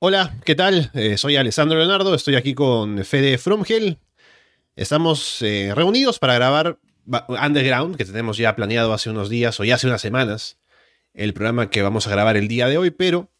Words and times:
Hola, 0.00 0.36
¿qué 0.44 0.54
tal? 0.54 0.90
Eh, 0.92 1.16
soy 1.16 1.36
Alessandro 1.36 1.78
Leonardo, 1.78 2.14
estoy 2.14 2.34
aquí 2.34 2.52
con 2.52 3.04
Fede 3.04 3.38
Fromgel. 3.38 3.98
Estamos 4.76 5.40
eh, 5.40 5.72
reunidos 5.74 6.18
para 6.18 6.34
grabar 6.34 6.78
Underground, 7.28 7.96
que 7.96 8.04
tenemos 8.04 8.36
ya 8.36 8.56
planeado 8.56 8.92
hace 8.92 9.08
unos 9.08 9.30
días 9.30 9.58
o 9.60 9.64
ya 9.64 9.76
hace 9.76 9.86
unas 9.86 10.02
semanas, 10.02 10.58
el 11.14 11.32
programa 11.32 11.70
que 11.70 11.80
vamos 11.80 12.06
a 12.06 12.10
grabar 12.10 12.36
el 12.36 12.48
día 12.48 12.68
de 12.68 12.76
hoy, 12.76 12.90
pero 12.90 13.30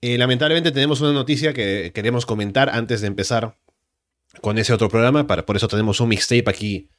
eh, 0.00 0.16
lamentablemente 0.18 0.72
tenemos 0.72 1.02
una 1.02 1.12
noticia 1.12 1.52
que 1.52 1.92
queremos 1.94 2.24
comentar 2.26 2.70
antes 2.70 3.02
de 3.02 3.08
empezar 3.08 3.58
con 4.40 4.58
ese 4.58 4.72
otro 4.72 4.88
programa, 4.88 5.26
por 5.26 5.56
eso 5.56 5.68
tenemos 5.68 6.00
un 6.00 6.08
mixtape 6.08 6.50
aquí 6.50 6.90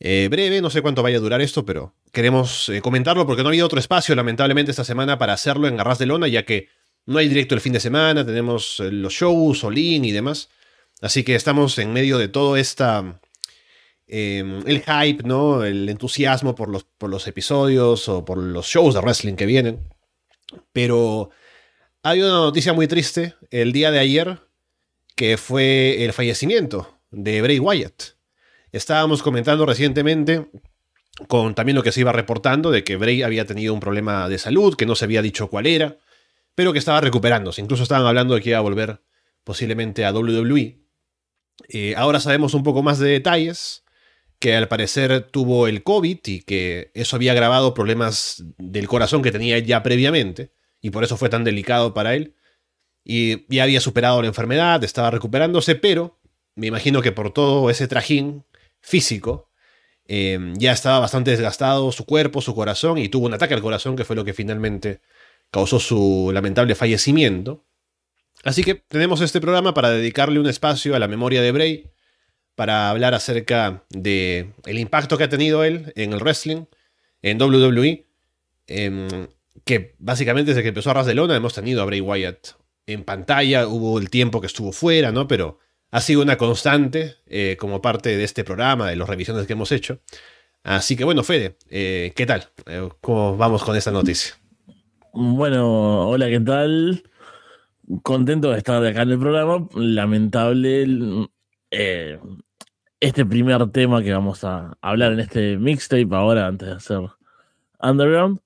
breve, 0.00 0.60
no 0.60 0.70
sé 0.70 0.82
cuánto 0.82 1.02
vaya 1.02 1.18
a 1.18 1.20
durar 1.20 1.40
esto, 1.40 1.64
pero 1.64 1.94
queremos 2.10 2.70
comentarlo 2.82 3.26
porque 3.26 3.42
no 3.42 3.48
ha 3.48 3.52
habido 3.52 3.66
otro 3.66 3.78
espacio, 3.78 4.14
lamentablemente, 4.14 4.70
esta 4.70 4.84
semana 4.84 5.18
para 5.18 5.34
hacerlo 5.34 5.68
en 5.68 5.76
Garras 5.76 5.98
de 5.98 6.06
Lona, 6.06 6.26
ya 6.26 6.44
que 6.44 6.68
no 7.06 7.18
hay 7.18 7.28
directo 7.28 7.54
el 7.54 7.60
fin 7.60 7.72
de 7.72 7.80
semana, 7.80 8.24
tenemos 8.24 8.80
eh, 8.80 8.90
los 8.90 9.12
shows, 9.12 9.64
Olin 9.64 10.04
y 10.04 10.12
demás. 10.12 10.48
Así 11.00 11.22
que 11.22 11.34
estamos 11.34 11.78
en 11.78 11.92
medio 11.92 12.18
de 12.18 12.28
todo 12.28 12.56
esta. 12.56 13.20
Em, 14.06 14.62
el 14.66 14.82
hype, 14.82 15.22
¿no? 15.24 15.64
El 15.64 15.88
entusiasmo 15.88 16.54
por 16.54 16.68
los, 16.68 16.84
por 16.84 17.10
los 17.10 17.26
episodios 17.26 18.08
o 18.08 18.24
por 18.24 18.38
los 18.38 18.66
shows 18.66 18.94
de 18.94 19.00
wrestling 19.00 19.34
que 19.34 19.46
vienen. 19.46 19.80
Pero 20.72 21.30
hay 22.02 22.20
una 22.20 22.32
noticia 22.32 22.72
muy 22.72 22.86
triste 22.86 23.34
el 23.50 23.72
día 23.72 23.90
de 23.90 23.98
ayer, 23.98 24.40
que 25.16 25.36
fue 25.36 26.04
el 26.04 26.12
fallecimiento 26.12 26.98
de 27.10 27.40
Bray 27.42 27.58
Wyatt. 27.58 28.14
Estábamos 28.72 29.22
comentando 29.22 29.64
recientemente 29.66 30.46
con 31.28 31.54
también 31.54 31.76
lo 31.76 31.82
que 31.82 31.92
se 31.92 32.00
iba 32.00 32.12
reportando 32.12 32.70
de 32.70 32.84
que 32.84 32.96
Bray 32.96 33.22
había 33.22 33.46
tenido 33.46 33.72
un 33.72 33.80
problema 33.80 34.28
de 34.28 34.38
salud, 34.38 34.74
que 34.74 34.86
no 34.86 34.96
se 34.96 35.04
había 35.04 35.22
dicho 35.22 35.48
cuál 35.48 35.66
era 35.66 35.98
pero 36.54 36.72
que 36.72 36.78
estaba 36.78 37.00
recuperándose. 37.00 37.60
Incluso 37.60 37.82
estaban 37.82 38.06
hablando 38.06 38.34
de 38.34 38.40
que 38.40 38.50
iba 38.50 38.58
a 38.58 38.62
volver 38.62 39.02
posiblemente 39.44 40.04
a 40.04 40.12
WWE. 40.12 40.80
Eh, 41.68 41.94
ahora 41.96 42.20
sabemos 42.20 42.54
un 42.54 42.62
poco 42.62 42.82
más 42.82 42.98
de 42.98 43.08
detalles, 43.08 43.84
que 44.38 44.56
al 44.56 44.68
parecer 44.68 45.22
tuvo 45.30 45.68
el 45.68 45.82
COVID 45.82 46.18
y 46.26 46.42
que 46.42 46.90
eso 46.94 47.16
había 47.16 47.32
agravado 47.32 47.72
problemas 47.72 48.44
del 48.58 48.88
corazón 48.88 49.22
que 49.22 49.32
tenía 49.32 49.58
ya 49.58 49.82
previamente, 49.82 50.52
y 50.80 50.90
por 50.90 51.04
eso 51.04 51.16
fue 51.16 51.28
tan 51.28 51.44
delicado 51.44 51.94
para 51.94 52.14
él. 52.14 52.34
Y 53.04 53.46
ya 53.54 53.62
había 53.62 53.80
superado 53.80 54.20
la 54.22 54.28
enfermedad, 54.28 54.82
estaba 54.84 55.10
recuperándose, 55.10 55.74
pero 55.74 56.20
me 56.54 56.66
imagino 56.66 57.02
que 57.02 57.12
por 57.12 57.32
todo 57.32 57.70
ese 57.70 57.88
trajín 57.88 58.44
físico, 58.80 59.50
eh, 60.06 60.38
ya 60.56 60.72
estaba 60.72 60.98
bastante 60.98 61.30
desgastado 61.30 61.90
su 61.92 62.04
cuerpo, 62.04 62.40
su 62.42 62.54
corazón, 62.54 62.98
y 62.98 63.08
tuvo 63.08 63.26
un 63.26 63.34
ataque 63.34 63.54
al 63.54 63.62
corazón 63.62 63.96
que 63.96 64.04
fue 64.04 64.16
lo 64.16 64.24
que 64.24 64.34
finalmente 64.34 65.00
causó 65.54 65.78
su 65.78 66.32
lamentable 66.34 66.74
fallecimiento. 66.74 67.64
Así 68.42 68.64
que 68.64 68.74
tenemos 68.74 69.20
este 69.20 69.40
programa 69.40 69.72
para 69.72 69.90
dedicarle 69.90 70.40
un 70.40 70.48
espacio 70.48 70.96
a 70.96 70.98
la 70.98 71.06
memoria 71.06 71.42
de 71.42 71.52
Bray, 71.52 71.92
para 72.56 72.90
hablar 72.90 73.14
acerca 73.14 73.84
de 73.88 74.50
el 74.66 74.80
impacto 74.80 75.16
que 75.16 75.22
ha 75.22 75.28
tenido 75.28 75.62
él 75.62 75.92
en 75.94 76.12
el 76.12 76.18
wrestling, 76.18 76.64
en 77.22 77.40
WWE, 77.40 78.04
em, 78.66 79.28
que 79.64 79.94
básicamente 80.00 80.50
desde 80.50 80.62
que 80.62 80.70
empezó 80.70 80.90
a 80.90 80.94
Ras 80.94 81.06
de 81.06 81.14
Lona 81.14 81.36
hemos 81.36 81.54
tenido 81.54 81.82
a 81.82 81.84
Bray 81.84 82.00
Wyatt 82.00 82.48
en 82.88 83.04
pantalla, 83.04 83.68
hubo 83.68 84.00
el 84.00 84.10
tiempo 84.10 84.40
que 84.40 84.48
estuvo 84.48 84.72
fuera, 84.72 85.12
¿no? 85.12 85.28
Pero 85.28 85.60
ha 85.92 86.00
sido 86.00 86.20
una 86.20 86.36
constante 86.36 87.18
eh, 87.28 87.56
como 87.60 87.80
parte 87.80 88.16
de 88.16 88.24
este 88.24 88.42
programa, 88.42 88.90
de 88.90 88.96
las 88.96 89.08
revisiones 89.08 89.46
que 89.46 89.52
hemos 89.52 89.70
hecho. 89.70 90.00
Así 90.64 90.96
que 90.96 91.04
bueno, 91.04 91.22
Fede, 91.22 91.58
eh, 91.70 92.12
¿qué 92.16 92.26
tal? 92.26 92.50
Eh, 92.66 92.88
¿Cómo 93.00 93.36
vamos 93.36 93.62
con 93.62 93.76
esta 93.76 93.92
noticia? 93.92 94.34
Bueno, 95.16 96.08
hola, 96.08 96.28
¿qué 96.28 96.40
tal? 96.40 97.04
Contento 98.02 98.50
de 98.50 98.58
estar 98.58 98.84
acá 98.84 99.02
en 99.02 99.12
el 99.12 99.18
programa. 99.20 99.68
Lamentable 99.76 101.28
eh, 101.70 102.18
este 102.98 103.24
primer 103.24 103.70
tema 103.70 104.02
que 104.02 104.12
vamos 104.12 104.42
a 104.42 104.76
hablar 104.80 105.12
en 105.12 105.20
este 105.20 105.56
mixtape 105.56 106.08
ahora 106.10 106.48
antes 106.48 106.68
de 106.68 106.74
hacer 106.74 107.00
Underground. 107.80 108.40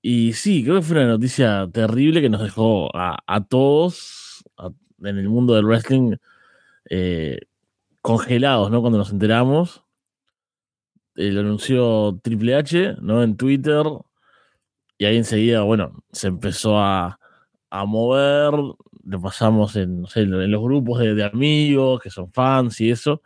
Y 0.00 0.32
sí, 0.32 0.64
creo 0.64 0.76
que 0.76 0.82
fue 0.82 0.96
una 0.96 1.06
noticia 1.08 1.68
terrible 1.70 2.22
que 2.22 2.30
nos 2.30 2.42
dejó 2.42 2.90
a, 2.94 3.44
todos 3.46 4.42
en 5.02 5.18
el 5.18 5.28
mundo 5.28 5.54
del 5.54 5.66
wrestling 5.66 6.16
eh, 6.88 7.40
congelados, 8.00 8.70
¿no? 8.70 8.80
Cuando 8.80 8.98
nos 8.98 9.12
enteramos. 9.12 9.84
Eh, 11.16 11.30
lo 11.30 11.40
anunció 11.40 12.18
Triple 12.22 12.54
H, 12.54 12.96
¿no? 13.02 13.22
En 13.22 13.36
Twitter 13.36 13.84
y 15.00 15.06
ahí 15.06 15.16
enseguida, 15.16 15.62
bueno, 15.62 16.04
se 16.12 16.28
empezó 16.28 16.78
a, 16.78 17.18
mover, 17.86 18.52
lo 19.04 19.20
pasamos 19.22 19.74
en, 19.76 20.02
los 20.02 20.62
grupos 20.62 20.98
de, 21.00 21.24
amigos 21.24 22.02
que 22.02 22.10
son 22.10 22.30
fans 22.30 22.82
y 22.82 22.90
eso. 22.90 23.22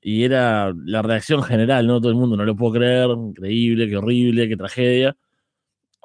Y 0.00 0.22
era 0.22 0.72
la 0.84 1.02
reacción 1.02 1.42
general, 1.42 1.88
¿no? 1.88 2.00
Todo 2.00 2.12
el 2.12 2.16
mundo, 2.16 2.36
no 2.36 2.44
lo 2.44 2.54
puedo 2.54 2.74
creer, 2.74 3.10
increíble, 3.10 3.88
qué 3.88 3.96
horrible, 3.96 4.48
qué 4.48 4.56
tragedia. 4.56 5.16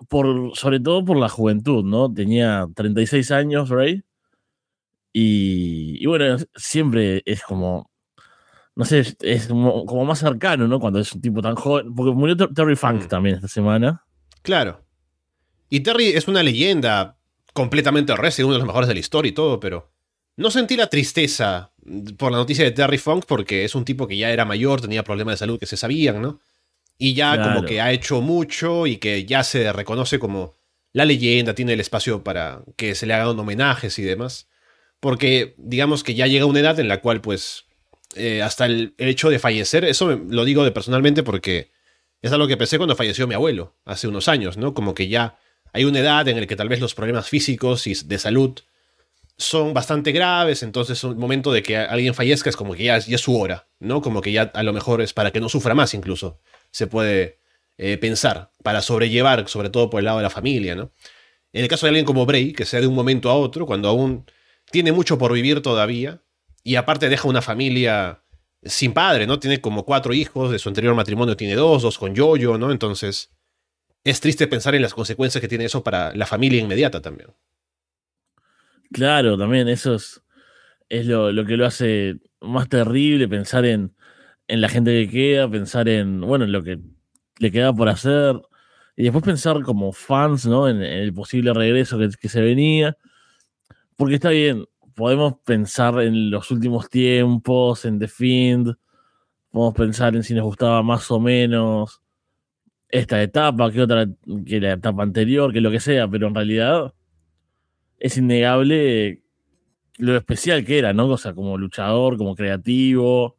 Por, 0.09 0.57
sobre 0.57 0.79
todo 0.79 1.05
por 1.05 1.17
la 1.17 1.29
juventud, 1.29 1.85
¿no? 1.85 2.11
Tenía 2.11 2.65
36 2.75 3.29
años, 3.29 3.69
Ray. 3.69 4.03
Y, 5.13 6.03
y 6.03 6.05
bueno, 6.07 6.37
siempre 6.55 7.21
es 7.27 7.43
como, 7.43 7.91
no 8.75 8.85
sé, 8.85 9.03
es 9.21 9.47
como, 9.47 10.05
más 10.05 10.17
cercano, 10.17 10.67
¿no? 10.67 10.79
Cuando 10.79 10.99
es 10.99 11.13
un 11.13 11.21
tipo 11.21 11.43
tan 11.43 11.53
joven, 11.53 11.93
porque 11.93 12.11
murió 12.11 12.35
Terry 12.35 12.75
Funk 12.75 13.03
mm. 13.05 13.07
también 13.07 13.35
esta 13.35 13.47
semana. 13.47 14.03
Claro. 14.41 14.84
Y 15.69 15.81
Terry 15.81 16.07
es 16.09 16.27
una 16.27 16.43
leyenda 16.43 17.17
completamente 17.53 18.11
horrenda, 18.11 18.45
uno 18.45 18.53
de 18.53 18.59
los 18.59 18.67
mejores 18.67 18.87
de 18.87 18.93
la 18.93 18.99
historia 18.99 19.29
y 19.29 19.33
todo, 19.33 19.59
pero 19.59 19.89
no 20.37 20.51
sentí 20.51 20.75
la 20.75 20.87
tristeza 20.87 21.71
por 22.17 22.31
la 22.31 22.37
noticia 22.37 22.65
de 22.65 22.71
Terry 22.71 22.97
Funk 22.97 23.25
porque 23.27 23.63
es 23.63 23.75
un 23.75 23.85
tipo 23.85 24.07
que 24.07 24.17
ya 24.17 24.31
era 24.31 24.45
mayor, 24.45 24.81
tenía 24.81 25.03
problemas 25.03 25.33
de 25.33 25.37
salud 25.37 25.59
que 25.59 25.65
se 25.65 25.77
sabían, 25.77 26.21
¿no? 26.21 26.39
Y 26.97 27.13
ya 27.13 27.41
como 27.41 27.65
que 27.65 27.81
ha 27.81 27.91
hecho 27.91 28.21
mucho 28.21 28.87
y 28.87 28.97
que 28.97 29.25
ya 29.25 29.43
se 29.43 29.71
reconoce 29.73 30.17
como 30.17 30.55
la 30.93 31.03
leyenda, 31.03 31.53
tiene 31.53 31.73
el 31.73 31.81
espacio 31.81 32.23
para 32.23 32.61
que 32.77 32.95
se 32.95 33.05
le 33.05 33.13
hagan 33.13 33.37
homenajes 33.37 33.99
y 33.99 34.03
demás. 34.03 34.47
Porque 35.01 35.53
digamos 35.57 36.03
que 36.03 36.15
ya 36.15 36.25
llega 36.25 36.45
una 36.45 36.61
edad 36.61 36.79
en 36.79 36.87
la 36.87 37.01
cual 37.01 37.19
pues 37.19 37.65
eh, 38.15 38.41
hasta 38.41 38.65
el, 38.65 38.93
hecho 38.97 39.29
de 39.29 39.39
fallecer, 39.39 39.83
eso 39.83 40.15
lo 40.29 40.45
digo 40.45 40.63
de 40.63 40.71
personalmente 40.71 41.21
porque 41.21 41.71
es 42.21 42.31
algo 42.31 42.47
que 42.47 42.55
pensé 42.55 42.77
cuando 42.77 42.95
falleció 42.95 43.27
mi 43.27 43.35
abuelo 43.35 43.75
hace 43.83 44.07
unos 44.07 44.29
años, 44.29 44.55
¿no? 44.55 44.73
Como 44.73 44.95
que 44.95 45.09
ya 45.09 45.37
hay 45.75 45.83
una 45.83 45.99
edad 45.99 46.25
en 46.29 46.39
la 46.39 46.45
que 46.45 46.55
tal 46.55 46.69
vez 46.69 46.79
los 46.79 46.95
problemas 46.95 47.27
físicos 47.27 47.85
y 47.85 47.93
de 48.05 48.17
salud 48.17 48.57
son 49.37 49.73
bastante 49.73 50.13
graves, 50.13 50.63
entonces 50.63 51.03
un 51.03 51.17
momento 51.17 51.51
de 51.51 51.61
que 51.63 51.75
alguien 51.75 52.13
fallezca 52.13 52.49
es 52.49 52.55
como 52.55 52.75
que 52.75 52.85
ya, 52.85 52.95
es 52.95 53.19
su 53.19 53.37
hora, 53.37 53.67
¿no? 53.79 54.01
Como 54.01 54.21
que 54.21 54.31
ya 54.31 54.43
a 54.53 54.63
lo 54.63 54.71
mejor 54.71 55.01
es 55.01 55.11
para 55.11 55.31
que 55.31 55.41
no 55.41 55.49
sufra 55.49 55.75
más 55.75 55.93
incluso, 55.93 56.39
se 56.71 56.87
puede 56.87 57.39
eh, 57.77 57.97
pensar, 57.97 58.51
para 58.63 58.81
sobrellevar, 58.81 59.49
sobre 59.49 59.69
todo 59.69 59.89
por 59.89 59.99
el 59.99 60.05
lado 60.05 60.19
de 60.19 60.23
la 60.23 60.29
familia, 60.29 60.75
¿no? 60.75 60.93
En 61.51 61.63
el 61.63 61.67
caso 61.67 61.85
de 61.85 61.89
alguien 61.89 62.05
como 62.05 62.25
Bray, 62.25 62.53
que 62.53 62.63
sea 62.63 62.79
de 62.79 62.87
un 62.87 62.95
momento 62.95 63.29
a 63.29 63.35
otro, 63.35 63.65
cuando 63.65 63.89
aún 63.89 64.25
tiene 64.71 64.93
mucho 64.93 65.17
por 65.17 65.33
vivir 65.33 65.61
todavía, 65.61 66.21
y 66.63 66.75
aparte 66.75 67.09
deja 67.09 67.27
una 67.27 67.41
familia 67.41 68.21
sin 68.63 68.93
padre, 68.93 69.27
¿no? 69.27 69.39
Tiene 69.39 69.59
como 69.59 69.83
cuatro 69.83 70.13
hijos, 70.13 70.51
de 70.51 70.59
su 70.59 70.69
anterior 70.69 70.95
matrimonio 70.95 71.35
tiene 71.35 71.55
dos, 71.55 71.81
dos 71.81 71.97
con 71.97 72.15
Yoyo, 72.15 72.57
¿no? 72.57 72.71
Entonces, 72.71 73.34
es 74.05 74.21
triste 74.21 74.47
pensar 74.47 74.75
en 74.75 74.83
las 74.83 74.93
consecuencias 74.93 75.41
que 75.41 75.47
tiene 75.47 75.65
eso 75.65 75.83
para 75.83 76.15
la 76.15 76.27
familia 76.27 76.61
inmediata 76.61 77.01
también. 77.01 77.31
Claro, 78.91 79.35
también 79.35 79.67
eso 79.67 79.95
es, 79.95 80.21
lo, 81.07 81.45
que 81.45 81.57
lo 81.57 81.65
hace 81.65 82.19
más 82.39 82.69
terrible, 82.69 83.27
pensar 83.27 83.65
en, 83.65 83.95
la 84.47 84.69
gente 84.69 84.91
que 84.91 85.11
queda, 85.11 85.49
pensar 85.49 85.89
en, 85.89 86.21
bueno, 86.21 86.45
en 86.45 86.51
lo 86.51 86.63
que 86.63 86.79
le 87.39 87.51
queda 87.51 87.73
por 87.73 87.89
hacer, 87.89 88.39
y 88.95 89.03
después 89.03 89.25
pensar 89.25 89.63
como 89.63 89.91
fans, 89.91 90.45
¿no? 90.45 90.69
En, 90.69 90.83
el 90.83 91.11
posible 91.11 91.51
regreso 91.51 91.97
que, 91.97 92.29
se 92.29 92.41
venía, 92.41 92.95
porque 93.95 94.15
está 94.15 94.29
bien, 94.29 94.65
podemos 94.93 95.37
pensar 95.43 95.99
en 96.01 96.29
los 96.29 96.51
últimos 96.51 96.91
tiempos, 96.91 97.85
en 97.85 97.97
The 97.97 98.07
Fiend, 98.07 98.75
podemos 99.49 99.73
pensar 99.73 100.15
en 100.15 100.21
si 100.23 100.35
nos 100.35 100.43
gustaba 100.43 100.83
más 100.83 101.09
o 101.09 101.19
menos 101.19 102.04
esta 102.99 103.21
etapa, 103.21 103.71
que 103.71 103.81
otra, 103.81 104.07
que 104.45 104.61
la 104.61 104.73
etapa 104.73 105.03
anterior, 105.03 105.51
que 105.51 105.59
lo 105.61 105.69
que 105.69 105.79
sea, 105.81 106.07
pero 106.07 106.27
en 106.27 106.35
realidad 106.35 106.93
es 107.99 108.17
innegable 108.17 109.21
lo 109.97 110.15
especial 110.15 110.63
que 110.65 110.79
era, 110.79 110.93
¿no? 110.93 111.07
O 111.07 111.17
sea, 111.17 111.33
como 111.33 111.57
luchador, 111.57 112.17
como 112.17 112.35
creativo, 112.35 113.37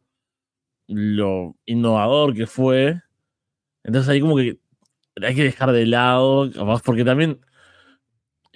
lo 0.87 1.55
innovador 1.65 2.35
que 2.35 2.45
fue. 2.45 3.01
Entonces 3.83 4.09
ahí 4.09 4.21
como 4.21 4.35
que 4.37 4.59
hay 5.21 5.35
que 5.35 5.43
dejar 5.43 5.71
de 5.71 5.87
lado, 5.87 6.49
porque 6.85 7.03
también 7.03 7.39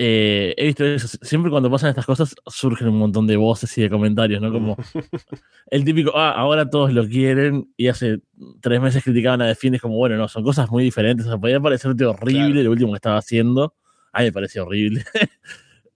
eh, 0.04 0.56
he 0.58 0.66
visto 0.66 0.84
eso. 0.84 1.08
Siempre 1.22 1.52
cuando 1.52 1.70
pasan 1.70 1.92
estas 1.92 2.08
cosas 2.08 2.34
surgen 2.48 2.88
un 2.88 2.98
montón 2.98 3.28
de 3.28 3.36
voces 3.38 3.78
y 3.78 3.84
de 3.84 3.90
comentarios, 3.92 4.42
¿no? 4.42 4.52
Como 4.52 4.76
el 5.68 5.86
típico, 5.86 6.18
ah, 6.18 6.32
ahora 6.32 6.68
todos 6.68 6.92
lo 6.92 7.08
quieren 7.08 7.72
y 7.78 7.88
hace 7.88 8.18
tres 8.62 8.82
meses 8.82 9.04
criticaban 9.04 9.44
a 9.44 9.46
Defiendes 9.46 9.80
como, 9.80 9.98
bueno, 9.98 10.18
no, 10.18 10.28
son 10.28 10.44
cosas 10.44 10.72
muy 10.72 10.84
diferentes. 10.84 11.28
O 11.28 11.30
sea, 11.30 11.38
podría 11.38 11.60
parecerte 11.60 12.04
horrible 12.04 12.64
lo 12.64 12.72
último 12.72 12.94
que 12.94 12.96
estaba 12.96 13.18
haciendo. 13.18 13.76
A 14.12 14.22
mí 14.22 14.26
me 14.26 14.32
parece 14.32 14.60
horrible. 14.60 15.06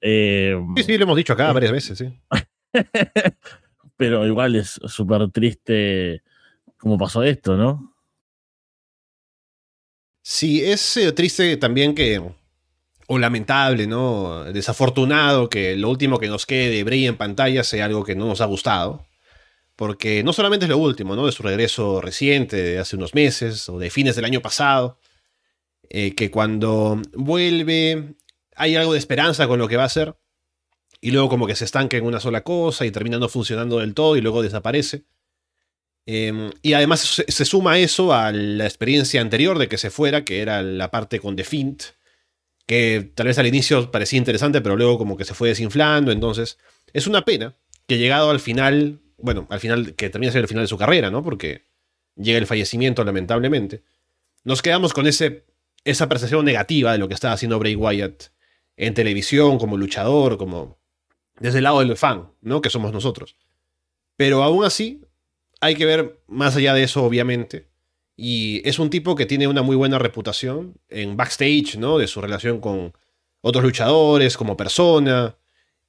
Eh, 0.08 0.56
sí, 0.76 0.84
sí, 0.84 0.98
lo 1.00 1.06
hemos 1.06 1.18
dicho 1.18 1.34
acá 1.34 1.52
varias 1.52 1.72
veces, 1.72 1.98
sí. 1.98 2.14
pero 3.98 4.28
igual 4.28 4.56
es 4.56 4.80
súper 4.86 5.32
triste 5.32 6.22
cómo 6.78 6.96
pasó 6.96 7.24
esto, 7.24 7.58
¿no? 7.58 7.96
Sí, 10.22 10.64
es 10.64 10.98
eh, 10.98 11.12
triste 11.12 11.58
también 11.58 11.96
que, 11.96 12.22
o 13.08 13.18
lamentable, 13.20 13.88
¿no? 13.88 14.46
Desafortunado 14.46 15.50
que 15.50 15.76
lo 15.76 15.90
último 15.90 16.20
que 16.20 16.28
nos 16.28 16.46
quede 16.46 16.70
de 16.70 16.84
Bray 16.84 17.08
en 17.08 17.18
pantalla 17.18 17.64
sea 17.64 17.86
algo 17.86 18.04
que 18.04 18.16
no 18.16 18.26
nos 18.26 18.42
ha 18.42 18.46
gustado. 18.46 19.06
Porque 19.76 20.24
no 20.24 20.34
solamente 20.34 20.66
es 20.66 20.70
lo 20.70 20.78
último, 20.78 21.16
¿no? 21.16 21.26
De 21.26 21.32
su 21.32 21.44
regreso 21.44 22.02
reciente, 22.02 22.56
de 22.56 22.80
hace 22.80 22.96
unos 22.96 23.14
meses, 23.14 23.68
o 23.70 23.78
de 23.78 23.90
fines 23.90 24.16
del 24.16 24.26
año 24.26 24.42
pasado, 24.42 25.00
eh, 25.90 26.16
que 26.16 26.32
cuando 26.32 27.02
vuelve 27.14 28.16
hay 28.56 28.76
algo 28.76 28.94
de 28.94 29.00
esperanza 29.00 29.48
con 29.48 29.60
lo 29.60 29.68
que 29.68 29.78
va 29.78 29.84
a 29.84 29.88
hacer, 29.88 30.16
y 31.02 31.12
luego 31.12 31.30
como 31.30 31.46
que 31.46 31.56
se 31.56 31.66
estanca 31.66 31.98
en 31.98 32.06
una 32.06 32.20
sola 32.20 32.42
cosa 32.42 32.86
y 32.86 32.92
termina 32.92 33.20
no 33.20 33.30
funcionando 33.30 33.80
del 33.80 33.94
todo 33.94 34.16
y 34.16 34.22
luego 34.22 34.42
desaparece. 34.42 35.04
Em, 36.08 36.52
y 36.62 36.74
además 36.74 37.24
se, 37.28 37.46
suma 37.46 37.80
eso 37.80 38.14
a 38.14 38.32
la 38.32 38.66
experiencia 38.66 39.22
anterior 39.22 39.58
de 39.58 39.68
que 39.68 39.78
se 39.78 39.90
fuera, 39.90 40.24
que 40.24 40.42
era 40.42 40.62
la 40.62 40.92
parte 40.92 41.20
con 41.20 41.36
The 41.36 41.44
Fint, 41.44 41.84
que 42.66 43.12
tal 43.14 43.28
vez 43.28 43.38
al 43.38 43.48
inicio 43.48 43.92
parecía 43.92 44.18
interesante, 44.18 44.62
pero 44.62 44.76
luego 44.76 44.98
como 44.98 45.18
que 45.18 45.26
se 45.26 45.34
fue 45.34 45.50
desinflando. 45.50 46.12
Entonces, 46.12 46.58
es 46.94 47.08
una 47.08 47.24
pena 47.24 47.56
que 47.88 47.98
llegado 47.98 48.30
al 48.30 48.40
final, 48.40 49.00
bueno, 49.18 49.48
al 49.50 49.60
final, 49.60 49.94
que 49.96 50.10
termina 50.10 50.32
siendo 50.32 50.46
el 50.46 50.50
final 50.50 50.64
de 50.64 50.70
su 50.70 50.78
carrera, 50.78 51.12
¿no? 51.12 51.24
Porque 51.24 51.66
llega 52.16 52.40
el 52.40 52.48
fallecimiento, 52.48 53.04
lamentablemente. 53.04 53.84
Nos 54.44 54.62
quedamos 54.62 54.94
con 54.94 55.08
ese, 55.08 55.46
esa 55.84 56.10
percepción 56.10 56.46
negativa 56.46 56.92
de 56.92 56.98
lo 56.98 57.08
que 57.08 57.14
estaba 57.14 57.34
haciendo 57.34 57.60
Bray 57.60 57.76
Wyatt 57.76 58.26
en 58.78 58.94
televisión, 58.94 59.58
como 59.58 59.78
luchador, 59.78 60.38
como 60.38 60.78
desde 61.40 61.60
el 61.60 61.66
lado 61.66 61.80
del 61.80 61.98
fan, 61.98 62.32
¿no? 62.42 62.62
Que 62.62 62.70
somos 62.70 62.92
nosotros. 62.92 63.36
Pero 64.18 64.44
aún 64.44 64.64
así, 64.64 65.02
hay 65.62 65.76
que 65.76 65.86
ver 65.86 66.20
más 66.28 66.56
allá 66.56 66.74
de 66.74 66.84
eso, 66.84 67.04
obviamente. 67.04 67.68
Y 68.18 68.62
es 68.68 68.80
un 68.80 68.90
tipo 68.90 69.16
que 69.16 69.26
tiene 69.26 69.48
una 69.48 69.62
muy 69.62 69.76
buena 69.76 70.00
reputación 70.00 70.76
en 70.90 71.18
backstage, 71.18 71.78
¿no? 71.78 71.98
De 71.98 72.08
su 72.08 72.22
relación 72.22 72.62
con 72.62 72.94
otros 73.42 73.64
luchadores, 73.64 74.38
como 74.38 74.56
persona. 74.56 75.38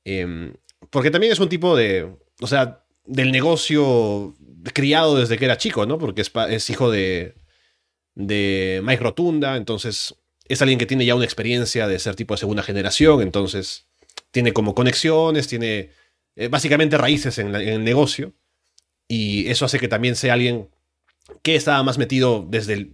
Em, 0.04 0.54
porque 0.90 1.10
también 1.10 1.32
es 1.32 1.40
un 1.40 1.48
tipo 1.48 1.76
de. 1.76 2.16
O 2.40 2.46
sea, 2.46 2.84
del 3.04 3.30
negocio 3.30 4.34
criado 4.74 5.16
desde 5.16 5.38
que 5.38 5.44
era 5.44 5.56
chico, 5.56 5.86
¿no? 5.86 5.98
Porque 5.98 6.22
es, 6.22 6.70
hijo 6.70 6.90
de. 6.90 7.34
de 8.14 8.80
Mike 8.84 9.02
Rotunda. 9.02 9.56
Entonces, 9.56 10.16
es 10.48 10.60
alguien 10.62 10.78
que 10.78 10.86
tiene 10.86 11.06
ya 11.06 11.14
una 11.14 11.24
experiencia 11.24 11.86
de 11.86 11.98
ser 12.00 12.16
tipo 12.16 12.34
de 12.34 12.38
segunda 12.38 12.64
generación. 12.64 13.22
Entonces, 13.22 13.86
tiene 14.32 14.52
como 14.52 14.74
conexiones, 14.74 15.46
tiene 15.46 15.90
eh, 16.34 16.48
básicamente 16.48 16.98
raíces 16.98 17.38
en 17.38 17.54
el 17.54 17.84
negocio. 17.84 18.34
Y 19.08 19.48
eso 19.48 19.64
hace 19.64 19.78
que 19.78 19.88
también 19.88 20.16
sea 20.16 20.34
alguien 20.34 20.68
que 21.42 21.56
estaba 21.56 21.82
más 21.82 21.98
metido 21.98 22.46
desde, 22.48 22.90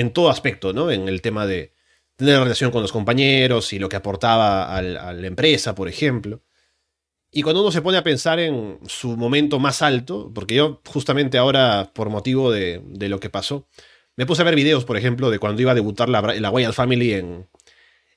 en 0.00 0.12
todo 0.12 0.30
aspecto, 0.30 0.72
¿no? 0.72 0.90
En 0.90 1.08
el 1.08 1.22
tema 1.22 1.46
de 1.46 1.74
tener 2.16 2.38
relación 2.38 2.70
con 2.70 2.82
los 2.82 2.92
compañeros 2.92 3.72
y 3.72 3.78
lo 3.78 3.88
que 3.88 3.96
aportaba 3.96 4.76
a 4.76 4.82
la 4.82 5.26
empresa, 5.26 5.74
por 5.74 5.88
ejemplo. 5.88 6.42
Y 7.36 7.42
cuando 7.42 7.62
uno 7.62 7.72
se 7.72 7.82
pone 7.82 7.98
a 7.98 8.04
pensar 8.04 8.38
en 8.38 8.78
su 8.86 9.16
momento 9.16 9.58
más 9.58 9.82
alto, 9.82 10.30
porque 10.32 10.54
yo 10.54 10.80
justamente 10.86 11.36
ahora, 11.36 11.90
por 11.92 12.08
motivo 12.08 12.52
de, 12.52 12.80
lo 13.08 13.18
que 13.18 13.28
pasó, 13.28 13.66
me 14.14 14.24
puse 14.24 14.42
a 14.42 14.44
ver 14.44 14.54
videos, 14.54 14.84
por 14.84 14.96
ejemplo, 14.96 15.30
de 15.30 15.40
cuando 15.40 15.60
iba 15.60 15.72
a 15.72 15.74
debutar 15.74 16.08
la, 16.08 16.22
la 16.22 16.50
Wyatt 16.50 16.74
Family 16.74 17.14
en, 17.14 17.48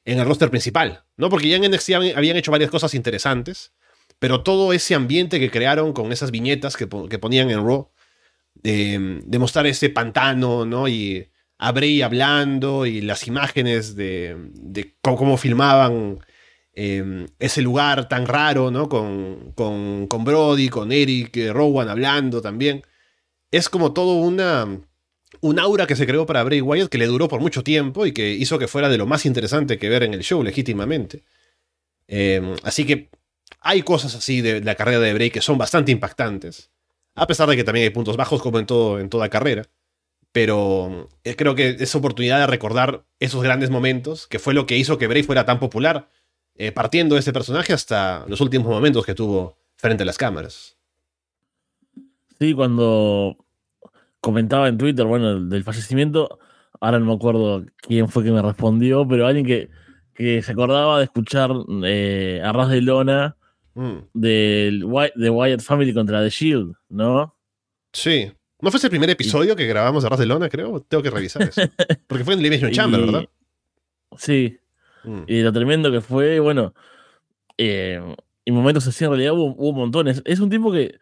en 0.07 0.19
el 0.19 0.25
roster 0.25 0.49
principal, 0.49 1.03
¿no? 1.17 1.29
Porque 1.29 1.49
ya 1.49 1.57
en 1.57 1.69
NXT 1.69 1.89
habían 2.15 2.37
hecho 2.37 2.51
varias 2.51 2.71
cosas 2.71 2.93
interesantes, 2.93 3.73
pero 4.19 4.41
todo 4.41 4.71
ese 4.71 4.95
ambiente 4.95 5.39
que 5.39 5.51
crearon 5.51 5.91
con 5.93 6.11
esas 6.11 6.31
viñetas 6.31 6.77
que, 6.77 6.87
ponían 6.87 7.49
en 7.49 7.65
Raw, 7.65 7.89
de, 8.67 9.39
mostrar 9.39 9.65
ese 9.67 9.89
pantano, 9.89 10.65
¿no? 10.65 10.87
Y 10.87 11.29
a 11.57 11.71
Bray 11.71 12.01
hablando 12.01 12.85
y 12.85 13.01
las 13.01 13.27
imágenes 13.27 13.95
de, 13.95 14.35
cómo, 15.01 15.37
filmaban 15.37 16.19
em, 16.73 17.27
ese 17.39 17.61
lugar 17.61 18.07
tan 18.09 18.25
raro, 18.27 18.69
¿no? 18.71 18.89
Con, 18.89 19.53
con, 19.55 20.07
con 20.07 20.23
Brody, 20.23 20.69
con 20.69 20.91
Eric, 20.91 21.37
eh, 21.37 21.53
Rowan 21.53 21.89
hablando 21.89 22.41
también. 22.41 22.83
Es 23.51 23.69
como 23.69 23.93
todo 23.93 24.15
una, 24.17 24.67
un 25.41 25.59
aura 25.59 25.87
que 25.87 25.95
se 25.95 26.05
creó 26.05 26.25
para 26.25 26.43
Bray 26.43 26.61
Wyatt 26.61 26.89
que 26.89 26.97
le 26.97 27.07
duró 27.07 27.27
por 27.27 27.39
mucho 27.39 27.63
tiempo 27.63 28.05
y 28.05 28.11
que 28.11 28.31
hizo 28.31 28.59
que 28.59 28.67
fuera 28.67 28.89
de 28.89 28.97
lo 28.97 29.05
más 29.05 29.25
interesante 29.25 29.77
que 29.77 29.89
ver 29.89 30.03
en 30.03 30.13
el 30.13 30.23
show, 30.23 30.43
legítimamente. 30.43 31.23
Em, 32.07 32.55
así 32.63 32.85
que 32.85 33.09
hay 33.61 33.81
cosas 33.83 34.15
así 34.15 34.41
de 34.41 34.61
la 34.61 34.75
carrera 34.75 34.99
de 34.99 35.13
Bray 35.13 35.31
que 35.31 35.41
son 35.41 35.57
bastante 35.57 35.91
impactantes. 35.91 36.69
A 37.17 37.25
pesar 37.25 37.49
de 37.49 37.55
que 37.55 37.63
también 37.63 37.85
hay 37.85 37.89
puntos 37.89 38.15
bajos 38.15 38.43
como 38.43 38.59
en, 38.59 38.67
todo, 38.67 38.99
en 38.99 39.09
toda 39.09 39.27
carrera. 39.27 39.63
Pero 40.31 41.09
eh, 41.23 41.35
creo 41.35 41.55
que 41.55 41.77
es 41.79 41.95
oportunidad 41.95 42.39
de 42.39 42.45
recordar 42.45 43.05
esos 43.19 43.41
grandes 43.41 43.71
momentos, 43.71 44.27
que 44.27 44.37
fue 44.37 44.53
lo 44.53 44.67
que 44.67 44.77
hizo 44.77 44.99
que 44.99 45.07
Bray 45.07 45.23
fuera 45.23 45.43
tan 45.43 45.59
popular, 45.59 46.09
eh, 46.55 46.71
partiendo 46.71 47.15
de 47.15 47.21
ese 47.21 47.33
personaje 47.33 47.73
hasta 47.73 48.23
los 48.27 48.39
últimos 48.39 48.67
momentos 48.67 49.03
que 49.03 49.15
tuvo 49.15 49.57
frente 49.77 50.03
a 50.03 50.05
las 50.05 50.17
cámaras. 50.19 50.77
Sí, 52.39 52.53
cuando 52.53 53.35
comentaba 54.21 54.67
en 54.67 54.77
Twitter, 54.77 55.07
bueno, 55.07 55.43
del 55.43 55.63
fallecimiento, 55.63 56.37
ahora 56.79 56.99
no 56.99 57.07
me 57.07 57.13
acuerdo 57.13 57.65
quién 57.77 58.09
fue 58.09 58.23
que 58.23 58.31
me 58.31 58.43
respondió, 58.43 59.07
pero 59.07 59.25
alguien 59.25 59.45
que, 59.45 59.71
que 60.13 60.43
se 60.43 60.51
acordaba 60.51 60.99
de 60.99 61.05
escuchar 61.05 61.49
eh, 61.83 62.41
a 62.43 62.51
Ras 62.51 62.69
de 62.69 62.81
Lona 62.81 63.37
Mm. 63.77 64.09
de 64.13 65.29
Wyatt 65.29 65.61
Family 65.61 65.93
contra 65.93 66.23
The 66.23 66.29
Shield, 66.29 66.73
¿no? 66.89 67.35
Sí. 67.93 68.31
¿No 68.59 68.71
fue 68.71 68.79
ese 68.79 68.87
el 68.87 68.91
primer 68.91 69.11
episodio 69.11 69.55
que 69.55 69.67
grabamos 69.67 70.01
de 70.01 70.09
Ras 70.09 70.17
de 70.17 70.25
Lona, 70.25 70.49
creo? 70.49 70.81
Tengo 70.81 71.03
que 71.03 71.11
revisar 71.11 71.43
eso. 71.43 71.61
Porque 72.07 72.23
fue 72.23 72.33
en 72.33 72.39
Elimination 72.39 72.71
Chamber, 72.71 73.01
¿verdad? 73.01 73.29
Sí. 74.17 74.57
Mm. 75.03 75.21
Y 75.27 75.41
lo 75.41 75.53
tremendo 75.53 75.91
que 75.91 76.01
fue, 76.01 76.39
bueno, 76.39 76.73
eh, 77.57 78.01
en 78.45 78.53
momentos 78.53 78.87
así 78.87 79.03
en 79.03 79.11
realidad 79.11 79.33
hubo, 79.33 79.73
montones. 79.73 80.23
Es 80.25 80.39
un 80.39 80.49
tipo 80.49 80.71
que, 80.71 80.97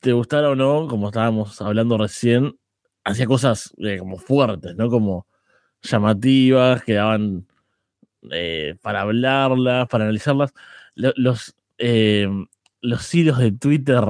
te 0.00 0.12
gustara 0.12 0.50
o 0.50 0.54
no, 0.54 0.86
como 0.86 1.08
estábamos 1.08 1.62
hablando 1.62 1.96
recién, 1.96 2.58
hacía 3.04 3.26
cosas 3.26 3.72
eh, 3.78 3.98
como 3.98 4.18
fuertes, 4.18 4.76
¿no? 4.76 4.90
Como 4.90 5.26
llamativas, 5.80 6.84
que 6.84 6.94
daban 6.94 7.46
eh, 8.30 8.76
para 8.82 9.02
hablarlas, 9.02 9.88
para 9.88 10.04
analizarlas. 10.04 10.52
Los, 10.94 11.54
eh, 11.84 12.28
los 12.80 13.12
hilos 13.12 13.38
de 13.38 13.50
Twitter 13.50 14.04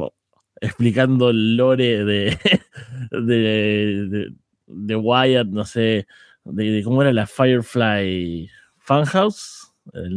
explicando 0.60 1.30
el 1.30 1.56
lore 1.56 2.04
de, 2.04 2.38
de, 3.10 4.30
de, 4.66 4.96
Wyatt, 4.96 5.46
no 5.46 5.64
sé, 5.64 6.06
de, 6.44 6.82
cómo 6.84 7.00
era 7.00 7.14
la 7.14 7.26
Firefly 7.26 8.50
Funhouse. 8.76 9.72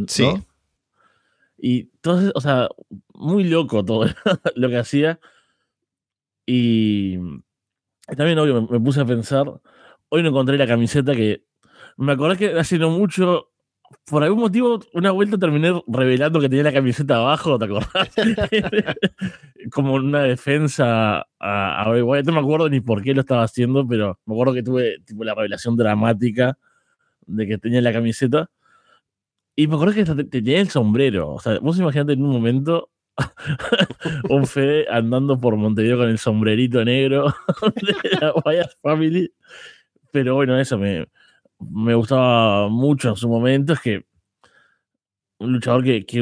sí. 0.07 0.25
Y 1.57 1.89
entonces, 1.95 2.33
o 2.35 2.41
sea, 2.41 2.67
muy 3.13 3.45
loco 3.45 3.83
todo 3.85 4.05
lo 4.55 4.69
que 4.69 4.77
hacía. 4.77 5.19
Y 6.45 7.17
también, 8.17 8.38
obvio, 8.38 8.62
me, 8.62 8.67
me, 8.67 8.79
puse 8.81 9.00
a 9.00 9.05
pensar. 9.05 9.47
Hoy 10.09 10.21
no 10.21 10.29
encontré 10.29 10.57
la 10.57 10.67
camiseta 10.67 11.15
que. 11.15 11.45
Me 11.95 12.12
acordé 12.12 12.38
que 12.38 12.59
hace 12.59 12.77
no 12.77 12.89
mucho 12.89 13.53
por 14.06 14.24
algún 14.24 14.39
motivo, 14.39 14.80
una 14.94 15.12
vuelta 15.12 15.38
terminé 15.38 15.82
revelando 15.88 16.39
que 16.39 16.50
tenía 16.50 16.63
la 16.63 16.74
camiseta 16.74 17.18
abajo, 17.18 17.58
¿te 17.58 17.65
acordás? 17.65 18.10
Como 19.72 19.94
una 19.94 20.24
defensa 20.24 21.25
a, 21.39 21.82
a 21.82 21.86
No 21.86 22.32
me 22.34 22.39
acuerdo 22.39 22.70
ni 22.70 22.82
por 22.82 23.01
qué 23.01 23.13
lo 23.13 23.22
estaba 23.22 23.44
haciendo, 23.44 23.88
pero 23.88 24.20
me 24.25 24.34
acuerdo 24.34 24.54
que 24.54 24.63
tuve 24.63 25.00
tipo 25.06 25.24
la 25.24 25.34
revelación 25.34 25.75
dramática 25.75 26.58
de 27.25 27.48
que 27.48 27.58
tenía 27.58 27.82
la 27.82 27.94
camiseta. 27.94 28.50
Y 29.56 29.68
me 29.68 29.75
acuerdo 29.75 29.94
que 29.94 30.25
tenía 30.25 30.60
el 30.60 30.70
sombrero. 30.70 31.32
O 31.32 31.39
sea, 31.39 31.60
vos 31.60 31.80
imaginate 31.80 32.13
en 32.13 32.24
un 32.24 32.32
momento 32.32 32.89
un 34.30 34.46
Fede 34.46 34.86
andando 34.89 35.39
por 35.39 35.56
Montevideo 35.56 35.98
con 35.98 36.10
el 36.10 36.20
sombrerito 36.20 36.84
negro 36.84 37.34
de 37.75 38.18
la 38.20 38.34
Wyatt 38.34 38.72
Family. 38.82 39.32
Pero 40.12 40.36
bueno, 40.36 40.60
eso 40.60 40.77
me, 40.77 41.08
me 41.59 41.95
gustaba 41.95 42.69
mucho 42.69 43.09
en 43.09 43.15
su 43.15 43.29
momento 43.29 43.74
es 43.74 43.79
que 43.81 44.05
un 45.39 45.53
luchador 45.53 45.83
que, 45.83 46.21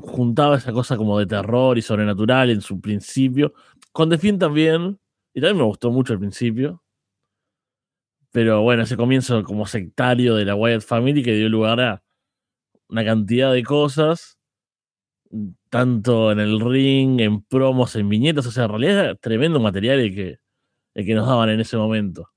juntaba 0.00 0.56
esa 0.56 0.72
cosa 0.72 0.96
como 0.96 1.18
de 1.18 1.26
terror 1.26 1.76
y 1.78 1.82
sobrenatural 1.82 2.50
en 2.50 2.60
su 2.60 2.80
principio. 2.80 3.54
Con 3.92 4.10
The 4.10 4.32
también, 4.34 4.98
y 5.34 5.40
también 5.40 5.58
me 5.58 5.64
gustó 5.64 5.90
mucho 5.90 6.12
al 6.12 6.18
principio. 6.20 6.82
Pero 8.32 8.62
bueno, 8.62 8.82
ese 8.82 8.96
comienzo 8.96 9.44
como 9.44 9.66
sectario 9.66 10.34
de 10.34 10.44
la 10.44 10.56
Wyatt 10.56 10.82
Family 10.82 11.22
que 11.22 11.34
dio 11.34 11.48
lugar 11.48 11.80
a 11.80 12.02
una 12.88 13.04
cantidad 13.04 13.52
de 13.52 13.62
cosas, 13.62 14.38
tanto 15.70 16.32
en 16.32 16.40
el 16.40 16.60
ring, 16.60 17.20
en 17.20 17.42
promos, 17.42 17.96
en 17.96 18.08
viñetas, 18.08 18.46
o 18.46 18.50
sea, 18.50 18.64
en 18.64 18.70
realidad 18.70 19.04
era 19.04 19.14
tremendo 19.16 19.60
material 19.60 19.98
que, 20.14 20.38
el 20.94 21.06
que 21.06 21.14
nos 21.14 21.26
daban 21.28 21.50
en 21.50 21.60
ese 21.60 21.76
momento. 21.76 22.33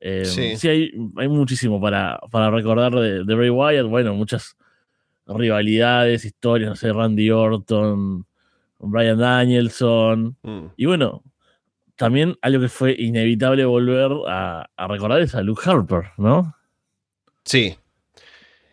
Eh, 0.00 0.24
sí, 0.24 0.68
hay, 0.68 0.90
hay, 1.16 1.28
muchísimo 1.28 1.80
para, 1.80 2.18
para 2.30 2.50
recordar 2.50 2.92
de, 2.92 3.34
Bray 3.34 3.50
Wyatt. 3.50 3.86
Bueno, 3.86 4.14
muchas 4.14 4.56
rivalidades, 5.26 6.24
historias, 6.24 6.70
no 6.70 6.76
sé, 6.76 6.92
Randy 6.92 7.30
Orton, 7.30 8.26
Brian 8.78 9.18
Danielson. 9.18 10.36
Mm. 10.42 10.66
Y 10.76 10.86
bueno, 10.86 11.22
también 11.96 12.36
algo 12.40 12.62
que 12.62 12.68
fue 12.68 12.96
inevitable 12.98 13.64
volver 13.66 14.10
a, 14.26 14.70
a 14.74 14.88
recordar 14.88 15.20
es 15.20 15.34
a 15.34 15.42
Luke 15.42 15.62
Harper, 15.64 16.12
¿no? 16.16 16.56
Sí. 17.44 17.76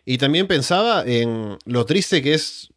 Y 0.06 0.18
también 0.18 0.48
pensaba 0.48 1.04
en 1.06 1.58
lo 1.66 1.86
triste 1.86 2.22
que 2.22 2.34
es 2.34 2.74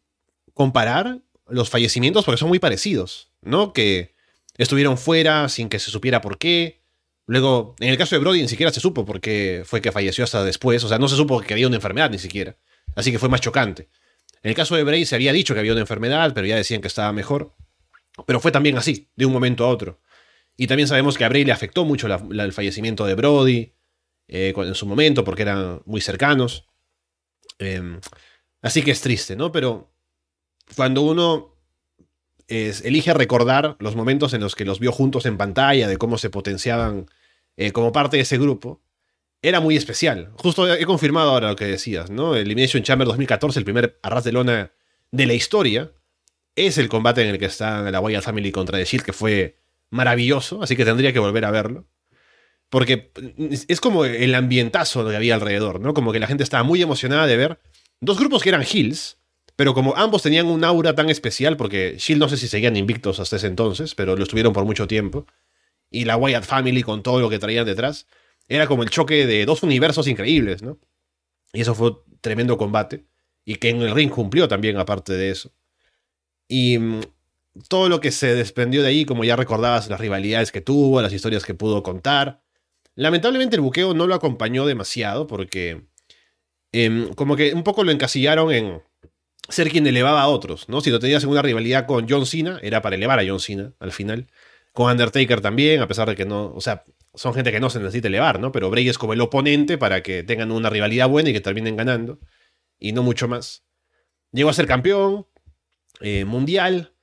comparar 0.53 1.21
los 1.47 1.69
fallecimientos 1.69 2.25
porque 2.25 2.39
son 2.39 2.49
muy 2.49 2.59
parecidos, 2.59 3.31
¿no? 3.41 3.71
Que 3.71 4.13
estuvieron 4.57 4.97
fuera 4.97 5.47
sin 5.49 5.69
que 5.69 5.79
se 5.79 5.91
supiera 5.91 6.21
por 6.21 6.37
qué. 6.37 6.80
Luego, 7.27 7.75
en 7.79 7.89
el 7.89 7.97
caso 7.97 8.15
de 8.15 8.19
Brody 8.19 8.41
ni 8.41 8.47
siquiera 8.47 8.71
se 8.71 8.79
supo 8.79 9.05
por 9.05 9.21
qué 9.21 9.63
fue 9.65 9.81
que 9.81 9.91
falleció 9.91 10.23
hasta 10.23 10.43
después. 10.43 10.83
O 10.83 10.89
sea, 10.89 10.97
no 10.97 11.07
se 11.07 11.15
supo 11.15 11.41
que 11.41 11.53
había 11.53 11.67
una 11.67 11.77
enfermedad 11.77 12.09
ni 12.09 12.19
siquiera. 12.19 12.57
Así 12.95 13.11
que 13.11 13.19
fue 13.19 13.29
más 13.29 13.41
chocante. 13.41 13.89
En 14.43 14.49
el 14.49 14.55
caso 14.55 14.75
de 14.75 14.83
Bray 14.83 15.05
se 15.05 15.15
había 15.15 15.31
dicho 15.31 15.53
que 15.53 15.59
había 15.59 15.71
una 15.71 15.81
enfermedad, 15.81 16.33
pero 16.33 16.47
ya 16.47 16.55
decían 16.55 16.81
que 16.81 16.87
estaba 16.87 17.11
mejor. 17.13 17.55
Pero 18.25 18.39
fue 18.39 18.51
también 18.51 18.77
así, 18.77 19.09
de 19.15 19.25
un 19.25 19.33
momento 19.33 19.65
a 19.65 19.69
otro. 19.69 20.01
Y 20.57 20.67
también 20.67 20.87
sabemos 20.87 21.17
que 21.17 21.23
a 21.23 21.29
Bray 21.29 21.45
le 21.45 21.51
afectó 21.51 21.85
mucho 21.85 22.07
el 22.07 22.53
fallecimiento 22.53 23.05
de 23.05 23.15
Brody 23.15 23.73
eh, 24.27 24.53
en 24.55 24.75
su 24.75 24.85
momento, 24.85 25.23
porque 25.23 25.43
eran 25.43 25.81
muy 25.85 26.01
cercanos. 26.01 26.67
Eh, 27.59 27.99
así 28.61 28.81
que 28.81 28.91
es 28.91 29.01
triste, 29.01 29.35
¿no? 29.35 29.51
Pero 29.51 29.93
cuando 30.75 31.01
uno 31.01 31.50
elige 32.51 33.13
recordar 33.13 33.77
los 33.79 33.95
momentos 33.95 34.33
en 34.33 34.41
los 34.41 34.55
que 34.55 34.65
los 34.65 34.79
vio 34.79 34.91
juntos 34.91 35.25
en 35.25 35.37
pantalla, 35.37 35.87
de 35.87 35.97
cómo 35.97 36.17
se 36.17 36.29
potenciaban 36.29 37.07
eh, 37.57 37.71
como 37.71 37.91
parte 37.91 38.17
de 38.17 38.23
ese 38.23 38.37
grupo, 38.37 38.81
era 39.41 39.59
muy 39.59 39.75
especial. 39.75 40.31
Justo 40.35 40.71
he 40.71 40.85
confirmado 40.85 41.31
ahora 41.31 41.49
lo 41.49 41.55
que 41.55 41.65
decías, 41.65 42.09
¿no? 42.09 42.35
Elimination 42.35 42.83
Chamber 42.83 43.07
2014, 43.07 43.59
el 43.59 43.65
primer 43.65 43.99
arras 44.03 44.23
de 44.23 44.31
lona 44.31 44.71
de 45.11 45.25
la 45.25 45.33
historia, 45.33 45.91
es 46.55 46.77
el 46.77 46.89
combate 46.89 47.21
en 47.21 47.29
el 47.29 47.39
que 47.39 47.45
está 47.45 47.89
la 47.89 47.99
Wyatt 47.99 48.23
Family 48.23 48.51
contra 48.51 48.77
The 48.77 48.85
Shield, 48.85 49.05
que 49.05 49.13
fue 49.13 49.57
maravilloso, 49.89 50.61
así 50.61 50.75
que 50.75 50.85
tendría 50.85 51.13
que 51.13 51.19
volver 51.19 51.45
a 51.45 51.51
verlo. 51.51 51.87
Porque 52.69 53.11
es 53.67 53.81
como 53.81 54.05
el 54.05 54.33
ambientazo 54.33 55.07
que 55.07 55.15
había 55.15 55.35
alrededor, 55.35 55.81
¿no? 55.81 55.93
Como 55.93 56.13
que 56.13 56.19
la 56.19 56.27
gente 56.27 56.43
estaba 56.43 56.63
muy 56.63 56.81
emocionada 56.81 57.27
de 57.27 57.35
ver 57.35 57.59
dos 57.99 58.17
grupos 58.17 58.43
que 58.43 58.49
eran 58.49 58.63
Hills, 58.69 59.17
pero 59.61 59.75
como 59.75 59.95
ambos 59.95 60.23
tenían 60.23 60.47
un 60.47 60.63
aura 60.63 60.95
tan 60.95 61.11
especial, 61.11 61.55
porque 61.55 61.95
Shield 61.99 62.19
no 62.19 62.27
sé 62.27 62.35
si 62.35 62.47
seguían 62.47 62.75
invictos 62.77 63.19
hasta 63.19 63.35
ese 63.35 63.45
entonces, 63.45 63.93
pero 63.93 64.15
lo 64.15 64.23
estuvieron 64.23 64.53
por 64.53 64.65
mucho 64.65 64.87
tiempo, 64.87 65.27
y 65.91 66.05
la 66.05 66.17
Wyatt 66.17 66.45
Family 66.45 66.81
con 66.81 67.03
todo 67.03 67.19
lo 67.19 67.29
que 67.29 67.37
traían 67.37 67.67
detrás, 67.67 68.07
era 68.47 68.65
como 68.65 68.81
el 68.81 68.89
choque 68.89 69.27
de 69.27 69.45
dos 69.45 69.61
universos 69.61 70.07
increíbles, 70.07 70.63
¿no? 70.63 70.79
Y 71.53 71.61
eso 71.61 71.75
fue 71.75 71.91
tremendo 72.21 72.57
combate, 72.57 73.05
y 73.45 73.57
que 73.57 73.69
en 73.69 73.83
el 73.83 73.93
ring 73.93 74.09
cumplió 74.09 74.47
también 74.47 74.77
aparte 74.77 75.13
de 75.13 75.29
eso. 75.29 75.51
Y 76.47 76.79
mm, 76.79 77.01
todo 77.67 77.87
lo 77.87 78.01
que 78.01 78.09
se 78.09 78.33
desprendió 78.33 78.81
de 78.81 78.87
ahí, 78.87 79.05
como 79.05 79.23
ya 79.23 79.35
recordabas, 79.35 79.89
las 79.89 79.99
rivalidades 79.99 80.51
que 80.51 80.61
tuvo, 80.61 81.03
las 81.03 81.13
historias 81.13 81.45
que 81.45 81.53
pudo 81.53 81.83
contar. 81.83 82.41
Lamentablemente 82.95 83.57
el 83.57 83.61
buqueo 83.61 83.93
no 83.93 84.07
lo 84.07 84.15
acompañó 84.15 84.65
demasiado 84.65 85.27
porque 85.27 85.83
em, 86.71 87.13
como 87.13 87.35
que 87.35 87.53
un 87.53 87.63
poco 87.63 87.83
lo 87.83 87.91
encasillaron 87.91 88.51
en 88.51 88.81
ser 89.51 89.69
quien 89.69 89.85
elevaba 89.87 90.21
a 90.21 90.27
otros, 90.27 90.67
¿no? 90.69 90.81
Si 90.81 90.89
lo 90.89 90.99
tenías 90.99 91.23
en 91.23 91.29
una 91.29 91.41
rivalidad 91.41 91.85
con 91.85 92.07
John 92.09 92.25
Cena, 92.25 92.59
era 92.61 92.81
para 92.81 92.95
elevar 92.95 93.19
a 93.19 93.23
John 93.25 93.39
Cena 93.39 93.73
al 93.79 93.91
final. 93.91 94.27
Con 94.73 94.89
Undertaker 94.89 95.41
también, 95.41 95.81
a 95.81 95.87
pesar 95.87 96.07
de 96.07 96.15
que 96.15 96.25
no, 96.25 96.53
o 96.53 96.61
sea, 96.61 96.85
son 97.13 97.33
gente 97.33 97.51
que 97.51 97.59
no 97.59 97.69
se 97.69 97.79
necesita 97.79 98.07
elevar, 98.07 98.39
¿no? 98.39 98.51
Pero 98.51 98.69
Bray 98.69 98.87
es 98.87 98.97
como 98.97 99.13
el 99.13 99.21
oponente 99.21 99.77
para 99.77 100.01
que 100.01 100.23
tengan 100.23 100.51
una 100.51 100.69
rivalidad 100.69 101.09
buena 101.09 101.29
y 101.29 101.33
que 101.33 101.41
terminen 101.41 101.75
ganando. 101.75 102.19
Y 102.79 102.93
no 102.93 103.03
mucho 103.03 103.27
más. 103.27 103.65
Llegó 104.31 104.49
a 104.49 104.53
ser 104.53 104.65
campeón 104.65 105.27
eh, 105.99 106.25
mundial, 106.25 106.93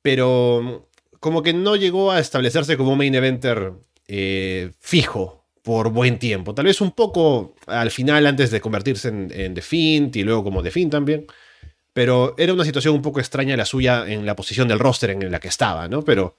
pero 0.00 0.90
como 1.20 1.42
que 1.42 1.52
no 1.52 1.76
llegó 1.76 2.10
a 2.10 2.18
establecerse 2.18 2.76
como 2.76 2.96
main 2.96 3.14
eventer 3.14 3.74
eh, 4.08 4.72
fijo 4.80 5.46
por 5.62 5.90
buen 5.92 6.18
tiempo. 6.18 6.54
Tal 6.54 6.64
vez 6.64 6.80
un 6.80 6.92
poco 6.92 7.54
al 7.66 7.90
final 7.90 8.26
antes 8.26 8.50
de 8.50 8.60
convertirse 8.60 9.08
en, 9.08 9.30
en 9.32 9.54
The 9.54 9.62
Fiend 9.62 10.16
y 10.16 10.24
luego 10.24 10.42
como 10.42 10.62
The 10.62 10.70
Fiend 10.70 10.90
también. 10.90 11.26
Pero 11.92 12.34
era 12.38 12.54
una 12.54 12.64
situación 12.64 12.94
un 12.94 13.02
poco 13.02 13.20
extraña 13.20 13.56
la 13.56 13.66
suya 13.66 14.06
en 14.06 14.24
la 14.24 14.36
posición 14.36 14.68
del 14.68 14.78
roster 14.78 15.10
en 15.10 15.30
la 15.30 15.40
que 15.40 15.48
estaba, 15.48 15.88
¿no? 15.88 16.02
Pero 16.02 16.36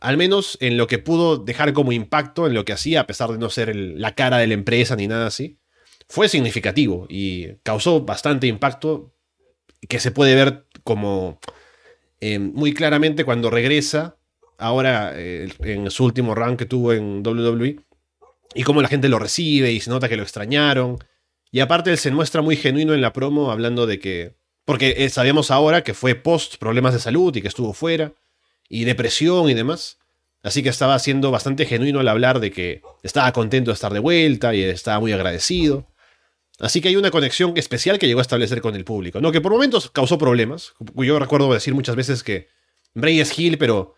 al 0.00 0.16
menos 0.16 0.56
en 0.60 0.76
lo 0.76 0.86
que 0.86 0.98
pudo 0.98 1.36
dejar 1.36 1.72
como 1.72 1.92
impacto 1.92 2.46
en 2.46 2.54
lo 2.54 2.64
que 2.64 2.72
hacía, 2.72 3.00
a 3.00 3.06
pesar 3.06 3.30
de 3.30 3.38
no 3.38 3.50
ser 3.50 3.74
la 3.76 4.14
cara 4.14 4.38
de 4.38 4.46
la 4.46 4.54
empresa 4.54 4.96
ni 4.96 5.06
nada 5.06 5.26
así, 5.26 5.58
fue 6.08 6.28
significativo 6.28 7.06
y 7.08 7.54
causó 7.62 8.02
bastante 8.02 8.46
impacto 8.46 9.14
que 9.88 10.00
se 10.00 10.10
puede 10.10 10.34
ver 10.34 10.66
como 10.84 11.38
eh, 12.20 12.38
muy 12.38 12.72
claramente 12.72 13.24
cuando 13.24 13.50
regresa 13.50 14.16
ahora 14.58 15.12
eh, 15.14 15.48
en 15.60 15.90
su 15.90 16.04
último 16.04 16.34
run 16.34 16.56
que 16.56 16.66
tuvo 16.66 16.92
en 16.92 17.26
WWE 17.26 17.80
y 18.54 18.62
cómo 18.62 18.82
la 18.82 18.88
gente 18.88 19.08
lo 19.08 19.18
recibe 19.18 19.72
y 19.72 19.80
se 19.80 19.90
nota 19.90 20.08
que 20.08 20.16
lo 20.16 20.22
extrañaron. 20.22 20.98
Y 21.50 21.60
aparte 21.60 21.90
él 21.90 21.98
se 21.98 22.10
muestra 22.10 22.42
muy 22.42 22.56
genuino 22.56 22.94
en 22.94 23.00
la 23.00 23.12
promo 23.12 23.50
hablando 23.50 23.86
de 23.86 23.98
que, 23.98 24.36
porque 24.64 24.94
eh, 24.98 25.08
sabemos 25.10 25.50
ahora 25.50 25.82
que 25.82 25.94
fue 25.94 26.14
post 26.14 26.56
problemas 26.56 26.94
de 26.94 27.00
salud 27.00 27.34
y 27.34 27.42
que 27.42 27.48
estuvo 27.48 27.72
fuera 27.72 28.12
y 28.68 28.84
depresión 28.84 29.50
y 29.50 29.54
demás. 29.54 29.98
Así 30.42 30.62
que 30.62 30.68
estaba 30.68 30.98
siendo 30.98 31.30
bastante 31.30 31.66
genuino 31.66 32.00
al 32.00 32.08
hablar 32.08 32.40
de 32.40 32.50
que 32.50 32.82
estaba 33.02 33.32
contento 33.32 33.70
de 33.70 33.74
estar 33.74 33.92
de 33.92 34.00
vuelta 34.00 34.54
y 34.54 34.62
estaba 34.62 34.98
muy 34.98 35.12
agradecido. 35.12 35.86
Así 36.58 36.80
que 36.80 36.88
hay 36.88 36.96
una 36.96 37.10
conexión 37.10 37.54
especial 37.56 37.98
que 37.98 38.06
llegó 38.06 38.20
a 38.20 38.22
establecer 38.22 38.60
con 38.60 38.74
el 38.74 38.84
público, 38.84 39.20
¿no? 39.20 39.32
Que 39.32 39.40
por 39.40 39.52
momentos 39.52 39.90
causó 39.90 40.18
problemas. 40.18 40.74
Yo 40.94 41.18
recuerdo 41.18 41.52
decir 41.52 41.74
muchas 41.74 41.96
veces 41.96 42.22
que 42.22 42.48
Bray 42.94 43.20
es 43.20 43.36
Hill, 43.38 43.58
pero 43.58 43.94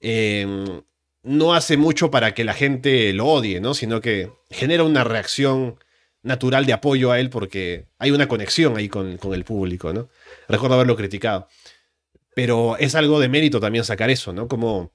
eh, 0.00 0.46
no 1.22 1.54
hace 1.54 1.76
mucho 1.76 2.10
para 2.10 2.34
que 2.34 2.44
la 2.44 2.54
gente 2.54 3.12
lo 3.12 3.26
odie, 3.26 3.60
¿no? 3.60 3.74
Sino 3.74 4.00
que 4.00 4.30
genera 4.50 4.84
una 4.84 5.02
reacción 5.04 5.76
natural 6.24 6.66
de 6.66 6.72
apoyo 6.72 7.12
a 7.12 7.20
él 7.20 7.30
porque 7.30 7.86
hay 7.98 8.10
una 8.10 8.26
conexión 8.26 8.76
ahí 8.76 8.88
con, 8.88 9.18
con 9.18 9.34
el 9.34 9.44
público, 9.44 9.92
¿no? 9.92 10.08
Recuerdo 10.48 10.74
haberlo 10.74 10.96
criticado. 10.96 11.46
Pero 12.34 12.76
es 12.78 12.94
algo 12.96 13.20
de 13.20 13.28
mérito 13.28 13.60
también 13.60 13.84
sacar 13.84 14.10
eso, 14.10 14.32
¿no? 14.32 14.48
Como 14.48 14.92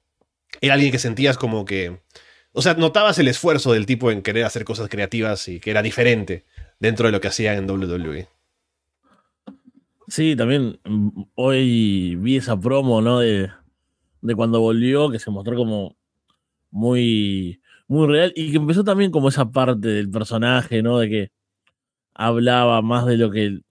era 0.60 0.74
alguien 0.74 0.92
que 0.92 0.98
sentías 0.98 1.38
como 1.38 1.64
que... 1.64 2.00
O 2.52 2.62
sea, 2.62 2.74
notabas 2.74 3.18
el 3.18 3.28
esfuerzo 3.28 3.72
del 3.72 3.86
tipo 3.86 4.10
en 4.10 4.22
querer 4.22 4.44
hacer 4.44 4.64
cosas 4.64 4.88
creativas 4.88 5.46
y 5.48 5.60
que 5.60 5.70
era 5.70 5.82
diferente 5.82 6.44
dentro 6.80 7.06
de 7.06 7.12
lo 7.12 7.20
que 7.20 7.28
hacía 7.28 7.54
en 7.54 7.70
WWE. 7.70 8.28
Sí, 10.08 10.34
también 10.34 10.80
mm, 10.84 11.22
hoy 11.36 12.16
vi 12.16 12.36
esa 12.36 12.58
promo, 12.58 13.00
¿no? 13.00 13.20
De, 13.20 13.48
de 14.20 14.34
cuando 14.34 14.60
volvió, 14.60 15.10
que 15.10 15.20
se 15.20 15.30
mostró 15.30 15.56
como 15.56 15.96
muy, 16.72 17.59
muy 17.90 18.06
real 18.06 18.32
y 18.36 18.52
que 18.52 18.58
empezó 18.58 18.84
también 18.84 19.10
como 19.10 19.28
esa 19.30 19.50
parte 19.50 19.88
del 19.88 20.08
personaje, 20.10 20.80
¿no? 20.80 20.98
De 21.00 21.10
que 21.10 21.32
hablaba 22.14 22.82
más 22.82 23.04
de 23.06 23.16
lo 23.16 23.32
que 23.32 23.44
él, 23.44 23.64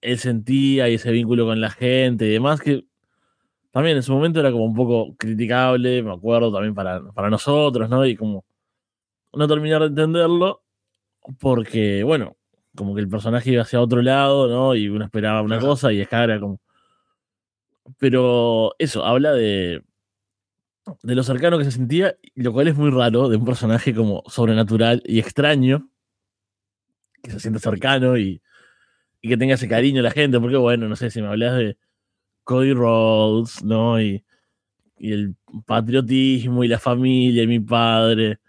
él 0.00 0.18
sentía 0.18 0.88
y 0.88 0.94
ese 0.94 1.10
vínculo 1.10 1.44
con 1.46 1.60
la 1.60 1.70
gente 1.70 2.26
y 2.26 2.30
demás, 2.30 2.60
que 2.60 2.84
también 3.72 3.96
en 3.96 4.04
su 4.04 4.12
momento 4.12 4.38
era 4.38 4.52
como 4.52 4.64
un 4.64 4.74
poco 4.74 5.16
criticable, 5.16 6.04
me 6.04 6.12
acuerdo 6.12 6.52
también 6.52 6.74
para, 6.74 7.02
para 7.14 7.30
nosotros, 7.30 7.90
¿no? 7.90 8.06
Y 8.06 8.14
como 8.16 8.44
no 9.32 9.48
terminar 9.48 9.80
de 9.80 9.88
entenderlo, 9.88 10.62
porque, 11.40 12.04
bueno, 12.04 12.36
como 12.76 12.94
que 12.94 13.00
el 13.00 13.08
personaje 13.08 13.50
iba 13.50 13.62
hacia 13.62 13.80
otro 13.80 14.02
lado, 14.02 14.46
¿no? 14.48 14.76
Y 14.76 14.88
uno 14.88 15.04
esperaba 15.04 15.42
una 15.42 15.58
cosa 15.58 15.92
y 15.92 16.00
acá 16.00 16.22
era 16.22 16.38
como. 16.38 16.60
Pero 17.98 18.74
eso, 18.78 19.04
habla 19.04 19.32
de. 19.32 19.82
De 21.02 21.14
lo 21.14 21.22
cercano 21.22 21.58
que 21.58 21.64
se 21.64 21.72
sentía, 21.72 22.16
lo 22.34 22.52
cual 22.52 22.68
es 22.68 22.76
muy 22.76 22.90
raro, 22.90 23.28
de 23.28 23.36
un 23.36 23.44
personaje 23.44 23.94
como 23.94 24.22
sobrenatural 24.26 25.02
y 25.06 25.18
extraño, 25.18 25.88
que 27.22 27.30
se 27.30 27.40
siente 27.40 27.60
cercano 27.60 28.18
y, 28.18 28.42
que 29.22 29.38
tenga 29.38 29.54
ese 29.54 29.68
cariño 29.68 30.00
a 30.00 30.02
la 30.02 30.10
gente, 30.10 30.38
porque 30.38 30.56
bueno, 30.58 30.86
no 30.86 30.96
sé 30.96 31.10
si 31.10 31.22
me 31.22 31.28
hablas 31.28 31.56
de 31.56 31.78
Cody 32.44 32.74
Rhodes, 32.74 33.64
¿no? 33.64 33.98
Y, 33.98 34.22
y 34.98 35.12
el 35.12 35.36
patriotismo 35.66 36.62
y 36.62 36.68
la 36.68 36.78
familia 36.78 37.42
y 37.42 37.46
mi 37.46 37.60
padre, 37.60 38.40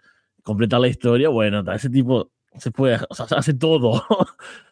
completar 0.42 0.80
la 0.80 0.88
historia, 0.88 1.30
bueno, 1.30 1.64
ese 1.72 1.88
tipo 1.88 2.30
se 2.58 2.70
puede, 2.70 2.98
hace 3.10 3.54
todo, 3.54 4.04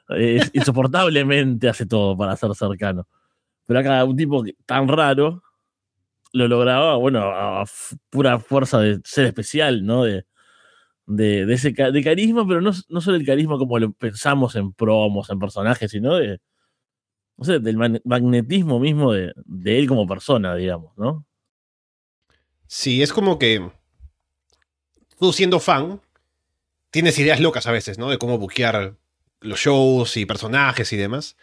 insoportablemente 0.52 1.68
hace 1.68 1.86
todo 1.86 2.16
para 2.16 2.36
ser 2.36 2.54
cercano. 2.54 3.06
Pero 3.66 3.80
acá 3.80 4.04
un 4.04 4.16
tipo 4.16 4.44
tan 4.66 4.88
raro 4.88 5.43
lo 6.34 6.48
lograba, 6.48 6.96
bueno, 6.96 7.20
a, 7.20 7.62
a 7.62 7.64
pura 8.10 8.38
fuerza 8.40 8.80
de 8.80 9.00
ser 9.04 9.26
especial, 9.26 9.86
¿no? 9.86 10.02
De, 10.04 10.26
de, 11.06 11.46
de 11.46 11.54
ese 11.54 11.70
de 11.72 12.04
carisma, 12.04 12.46
pero 12.46 12.60
no, 12.60 12.72
no 12.88 13.00
solo 13.00 13.16
el 13.16 13.24
carisma 13.24 13.56
como 13.56 13.78
lo 13.78 13.92
pensamos 13.92 14.56
en 14.56 14.72
promos, 14.72 15.30
en 15.30 15.38
personajes, 15.38 15.92
sino 15.92 16.16
de, 16.16 16.40
no 17.36 17.44
sé, 17.44 17.60
del 17.60 17.76
magnetismo 18.04 18.80
mismo 18.80 19.12
de, 19.12 19.32
de 19.44 19.78
él 19.78 19.86
como 19.86 20.08
persona, 20.08 20.56
digamos, 20.56 20.92
¿no? 20.98 21.24
Sí, 22.66 23.00
es 23.00 23.12
como 23.12 23.38
que 23.38 23.70
tú 25.20 25.32
siendo 25.32 25.60
fan, 25.60 26.00
tienes 26.90 27.16
ideas 27.20 27.38
locas 27.38 27.68
a 27.68 27.72
veces, 27.72 27.96
¿no? 27.96 28.10
De 28.10 28.18
cómo 28.18 28.38
buquear 28.38 28.96
los 29.40 29.60
shows 29.60 30.16
y 30.16 30.26
personajes 30.26 30.92
y 30.92 30.96
demás. 30.96 31.36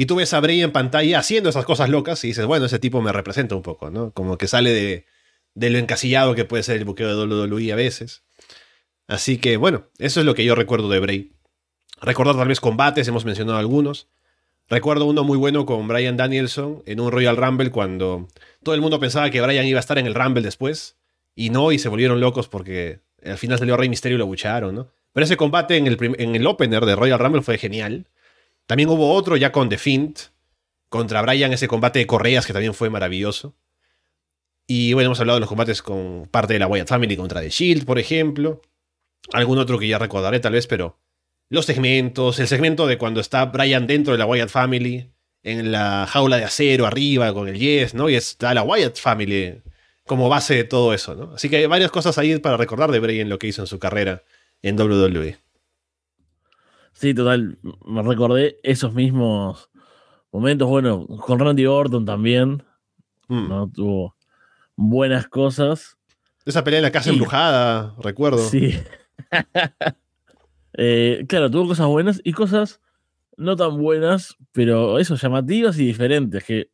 Y 0.00 0.06
tú 0.06 0.14
ves 0.14 0.32
a 0.32 0.38
Bray 0.38 0.62
en 0.62 0.70
pantalla 0.70 1.18
haciendo 1.18 1.50
esas 1.50 1.64
cosas 1.64 1.88
locas 1.90 2.22
y 2.22 2.28
dices, 2.28 2.46
bueno, 2.46 2.66
ese 2.66 2.78
tipo 2.78 3.02
me 3.02 3.10
representa 3.10 3.56
un 3.56 3.62
poco, 3.62 3.90
¿no? 3.90 4.12
Como 4.12 4.38
que 4.38 4.46
sale 4.46 4.72
de, 4.72 5.06
de 5.54 5.70
lo 5.70 5.78
encasillado 5.78 6.36
que 6.36 6.44
puede 6.44 6.62
ser 6.62 6.76
el 6.76 6.84
buqueo 6.84 7.08
de 7.08 7.36
WWE 7.36 7.72
a 7.72 7.74
veces. 7.74 8.22
Así 9.08 9.38
que, 9.38 9.56
bueno, 9.56 9.88
eso 9.98 10.20
es 10.20 10.26
lo 10.26 10.36
que 10.36 10.44
yo 10.44 10.54
recuerdo 10.54 10.88
de 10.88 11.00
Bray. 11.00 11.32
Recordar 12.00 12.36
tal 12.36 12.46
vez 12.46 12.60
combates, 12.60 13.08
hemos 13.08 13.24
mencionado 13.24 13.58
algunos. 13.58 14.06
Recuerdo 14.68 15.04
uno 15.04 15.24
muy 15.24 15.36
bueno 15.36 15.66
con 15.66 15.88
Brian 15.88 16.16
Danielson 16.16 16.84
en 16.86 17.00
un 17.00 17.10
Royal 17.10 17.36
Rumble 17.36 17.72
cuando 17.72 18.28
todo 18.62 18.76
el 18.76 18.80
mundo 18.80 19.00
pensaba 19.00 19.30
que 19.30 19.40
Brian 19.40 19.66
iba 19.66 19.78
a 19.78 19.80
estar 19.80 19.98
en 19.98 20.06
el 20.06 20.14
Rumble 20.14 20.44
después. 20.44 20.96
Y 21.34 21.50
no, 21.50 21.72
y 21.72 21.80
se 21.80 21.88
volvieron 21.88 22.20
locos 22.20 22.46
porque 22.46 23.00
al 23.24 23.36
final 23.36 23.58
salió 23.58 23.76
Rey 23.76 23.88
Misterio 23.88 24.14
y 24.14 24.20
lo 24.20 24.26
bucharon, 24.26 24.76
¿no? 24.76 24.92
Pero 25.12 25.24
ese 25.24 25.36
combate 25.36 25.76
en 25.76 25.88
el, 25.88 25.98
en 26.18 26.36
el 26.36 26.46
opener 26.46 26.86
de 26.86 26.94
Royal 26.94 27.18
Rumble 27.18 27.42
fue 27.42 27.58
genial. 27.58 28.06
También 28.68 28.90
hubo 28.90 29.14
otro 29.14 29.38
ya 29.38 29.50
con 29.50 29.70
The 29.70 29.78
Fint 29.78 30.20
contra 30.90 31.22
Brian, 31.22 31.54
ese 31.54 31.68
combate 31.68 32.00
de 32.00 32.06
correas 32.06 32.46
que 32.46 32.52
también 32.52 32.74
fue 32.74 32.90
maravilloso. 32.90 33.56
Y 34.66 34.92
bueno, 34.92 35.06
hemos 35.06 35.20
hablado 35.20 35.38
de 35.38 35.40
los 35.40 35.48
combates 35.48 35.80
con 35.80 36.28
parte 36.30 36.52
de 36.52 36.58
la 36.58 36.66
Wyatt 36.66 36.86
Family 36.86 37.16
contra 37.16 37.40
The 37.40 37.48
Shield, 37.48 37.86
por 37.86 37.98
ejemplo. 37.98 38.60
Algún 39.32 39.56
otro 39.56 39.78
que 39.78 39.88
ya 39.88 39.98
recordaré 39.98 40.38
tal 40.40 40.52
vez, 40.52 40.66
pero 40.66 40.98
los 41.48 41.64
segmentos, 41.64 42.38
el 42.40 42.46
segmento 42.46 42.86
de 42.86 42.98
cuando 42.98 43.20
está 43.20 43.46
Brian 43.46 43.86
dentro 43.86 44.12
de 44.12 44.18
la 44.18 44.26
Wyatt 44.26 44.50
Family, 44.50 45.10
en 45.42 45.72
la 45.72 46.06
jaula 46.06 46.36
de 46.36 46.44
acero 46.44 46.84
arriba 46.84 47.32
con 47.32 47.48
el 47.48 47.58
Yes, 47.58 47.94
¿no? 47.94 48.10
Y 48.10 48.16
está 48.16 48.52
la 48.52 48.64
Wyatt 48.64 48.98
Family 48.98 49.62
como 50.04 50.28
base 50.28 50.54
de 50.54 50.64
todo 50.64 50.92
eso, 50.92 51.14
¿no? 51.14 51.32
Así 51.36 51.48
que 51.48 51.56
hay 51.56 51.66
varias 51.66 51.90
cosas 51.90 52.18
ahí 52.18 52.38
para 52.38 52.58
recordar 52.58 52.90
de 52.90 53.00
Bray 53.00 53.20
en 53.20 53.30
lo 53.30 53.38
que 53.38 53.46
hizo 53.46 53.62
en 53.62 53.66
su 53.66 53.78
carrera 53.78 54.24
en 54.60 54.78
WWE. 54.78 55.38
Sí, 56.98 57.14
total. 57.14 57.60
Me 57.86 58.02
recordé 58.02 58.58
esos 58.64 58.92
mismos 58.92 59.70
momentos. 60.32 60.68
Bueno, 60.68 61.06
con 61.06 61.38
Randy 61.38 61.64
Orton 61.64 62.04
también. 62.04 62.64
Mm. 63.28 63.48
¿no? 63.48 63.70
Tuvo 63.70 64.16
buenas 64.74 65.28
cosas. 65.28 65.96
Esa 66.44 66.64
pelea 66.64 66.80
en 66.80 66.82
la 66.82 66.90
casa 66.90 67.10
embrujada, 67.10 67.94
recuerdo. 68.00 68.38
Sí. 68.38 68.74
Eh, 70.80 71.24
claro, 71.28 71.50
tuvo 71.50 71.66
cosas 71.68 71.88
buenas 71.88 72.20
y 72.22 72.32
cosas 72.32 72.80
no 73.36 73.56
tan 73.56 73.78
buenas, 73.78 74.36
pero 74.52 75.00
eso, 75.00 75.16
llamativas 75.16 75.76
y 75.76 75.86
diferentes. 75.86 76.44
Que 76.44 76.70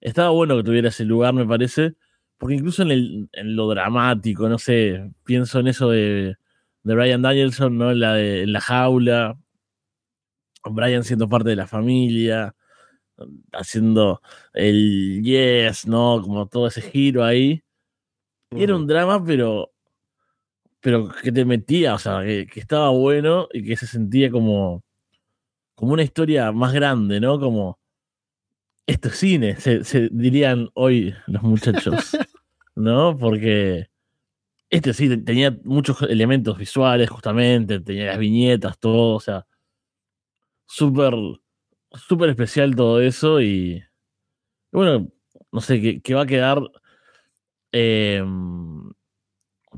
estaba 0.00 0.30
bueno 0.30 0.56
que 0.56 0.62
tuviera 0.62 0.90
ese 0.90 1.04
lugar, 1.04 1.34
me 1.34 1.44
parece. 1.44 1.94
Porque 2.36 2.54
incluso 2.54 2.82
en, 2.82 2.92
el, 2.92 3.28
en 3.32 3.56
lo 3.56 3.66
dramático, 3.66 4.48
no 4.48 4.58
sé, 4.58 5.10
pienso 5.24 5.58
en 5.58 5.66
eso 5.66 5.90
de, 5.90 6.36
de 6.88 6.94
Brian 6.94 7.22
Danielson, 7.22 7.78
¿no? 7.78 7.92
En 7.92 8.00
la, 8.00 8.20
en 8.20 8.52
la 8.52 8.60
jaula. 8.60 9.38
Brian 10.64 11.04
siendo 11.04 11.28
parte 11.28 11.50
de 11.50 11.56
la 11.56 11.66
familia. 11.66 12.54
Haciendo 13.52 14.20
el 14.52 15.22
yes, 15.22 15.86
¿no? 15.86 16.20
Como 16.22 16.48
todo 16.48 16.66
ese 16.66 16.82
giro 16.82 17.24
ahí. 17.24 17.62
Y 18.50 18.62
era 18.62 18.76
un 18.76 18.86
drama, 18.86 19.22
pero 19.24 19.72
pero 20.80 21.08
que 21.22 21.32
te 21.32 21.44
metía, 21.44 21.94
o 21.94 21.98
sea, 21.98 22.22
que, 22.22 22.48
estaba 22.54 22.90
bueno 22.90 23.48
y 23.52 23.64
que 23.64 23.76
se 23.76 23.86
sentía 23.86 24.30
como, 24.30 24.84
como 25.74 25.92
una 25.92 26.02
historia 26.02 26.52
más 26.52 26.72
grande, 26.72 27.20
¿no? 27.20 27.40
Como, 27.40 27.78
esto 28.86 29.08
es 29.08 29.16
cine, 29.16 29.56
se, 29.56 30.08
dirían 30.10 30.70
hoy 30.74 31.14
los 31.26 31.42
muchachos, 31.42 32.16
¿no? 32.76 33.16
Porque 33.18 33.88
este 34.70 34.92
sí 34.94 35.16
tenía 35.18 35.56
muchos 35.64 36.02
elementos 36.02 36.58
visuales, 36.58 37.10
justamente, 37.10 37.80
tenía 37.80 38.06
las 38.06 38.18
viñetas, 38.18 38.78
todo, 38.78 39.16
o 39.16 39.20
sea, 39.20 39.46
súper, 40.66 41.14
súper 41.92 42.30
especial 42.30 42.76
todo 42.76 43.00
eso 43.00 43.40
y, 43.40 43.82
bueno, 44.72 45.10
no 45.52 45.60
sé, 45.60 46.00
que, 46.02 46.14
va 46.14 46.22
a 46.22 46.26
quedar... 46.26 46.60
Eh, 47.72 48.22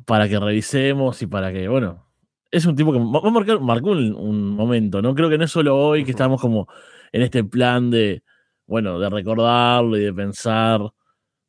para 0.05 0.29
que 0.29 0.39
revisemos 0.39 1.21
y 1.23 1.27
para 1.27 1.53
que, 1.53 1.69
bueno, 1.69 2.07
es 2.51 2.67
un 2.67 2.77
tipo 2.77 2.93
que 2.93 2.99
va 2.99 3.29
a 3.29 3.31
marcar, 3.31 3.61
marcó 3.61 3.91
un, 3.91 4.51
momento, 4.55 5.03
¿no? 5.03 5.15
Creo 5.15 5.31
que 5.31 5.39
no 5.39 5.45
es 5.45 5.51
solo 5.51 5.77
hoy 5.77 6.05
que 6.05 6.11
estamos 6.11 6.41
como 6.41 6.69
en 7.13 7.23
este 7.23 7.45
plan 7.45 7.91
de, 7.91 8.23
bueno, 8.67 8.99
de 8.99 9.09
recordarlo 9.09 9.97
y 9.97 10.03
de 10.05 10.13
pensar, 10.13 10.81
o 10.83 10.95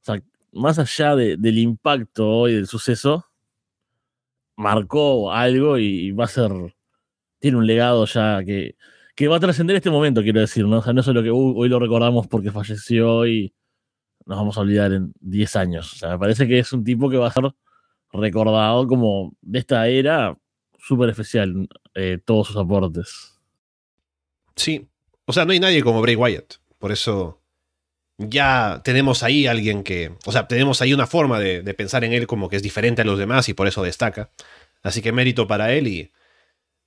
sea, 0.02 0.22
más 0.52 0.80
allá 0.80 1.16
del 1.16 1.58
impacto 1.58 2.28
hoy 2.28 2.54
del 2.54 2.68
suceso, 2.68 3.31
marcó 4.62 5.32
algo 5.32 5.78
y, 5.78 6.12
va 6.12 6.26
a 6.26 6.28
ser, 6.28 6.52
tiene 7.40 7.58
un 7.58 7.68
legado 7.68 8.06
ya 8.06 8.44
que, 8.46 8.76
que 9.16 9.28
va 9.28 9.38
a 9.38 9.40
trascender 9.40 9.76
este 9.76 9.90
momento, 9.90 10.22
quiero 10.22 10.40
decir, 10.40 10.66
¿no? 10.66 10.78
O 10.78 10.82
sea, 10.82 10.94
no 10.94 11.02
es 11.02 11.06
solo 11.06 11.24
que 11.24 11.32
hoy 11.32 11.68
lo 11.68 11.80
recordamos 11.80 12.28
porque 12.28 12.52
falleció 12.52 13.26
y 13.28 13.54
nos 14.26 14.38
vamos 14.38 14.58
a 14.58 14.62
olvidar 14.62 14.94
en 14.94 15.14
10 15.20 15.56
años. 15.56 15.94
O 15.94 15.96
sea, 15.98 16.10
me 16.12 16.20
parece 16.20 16.48
que 16.48 16.60
es 16.60 16.72
un 16.72 16.84
tipo 16.84 17.10
que 17.10 17.18
va 17.18 17.28
a 17.28 17.32
ser 17.32 17.44
recordado 18.14 18.88
como 18.88 19.34
de 19.42 19.60
esta 19.60 19.88
era 19.88 20.38
súper 20.80 21.10
especial, 21.10 21.68
eh, 21.96 22.20
todos 22.24 22.48
sus 22.48 22.58
aportes. 22.58 23.40
Sí, 24.56 24.88
o 25.26 25.34
sea, 25.34 25.46
no 25.46 25.52
hay 25.52 25.60
nadie 25.60 25.84
como 25.84 26.02
Bray 26.02 26.16
Wyatt, 26.16 26.56
por 26.78 26.92
eso 26.92 27.41
ya 28.30 28.82
tenemos 28.84 29.24
ahí 29.24 29.48
alguien 29.48 29.84
que, 29.84 30.14
o 30.26 30.32
sea, 30.32 30.48
tenemos 30.48 30.82
ahí 30.82 30.94
una 30.94 31.08
forma 31.08 31.40
de, 31.40 31.62
pensar 31.74 32.04
en 32.04 32.14
él 32.14 32.28
como 32.28 32.50
que 32.50 32.56
es 32.56 32.64
diferente 32.64 33.02
a 33.02 33.06
los 33.06 33.18
demás 33.18 33.50
y 33.50 33.54
por 33.54 33.68
eso 33.68 33.84
destaca. 33.84 34.30
Así 34.84 35.02
que 35.02 35.12
mérito 35.12 35.48
para 35.48 35.74
él 35.74 35.88
y 35.88 36.12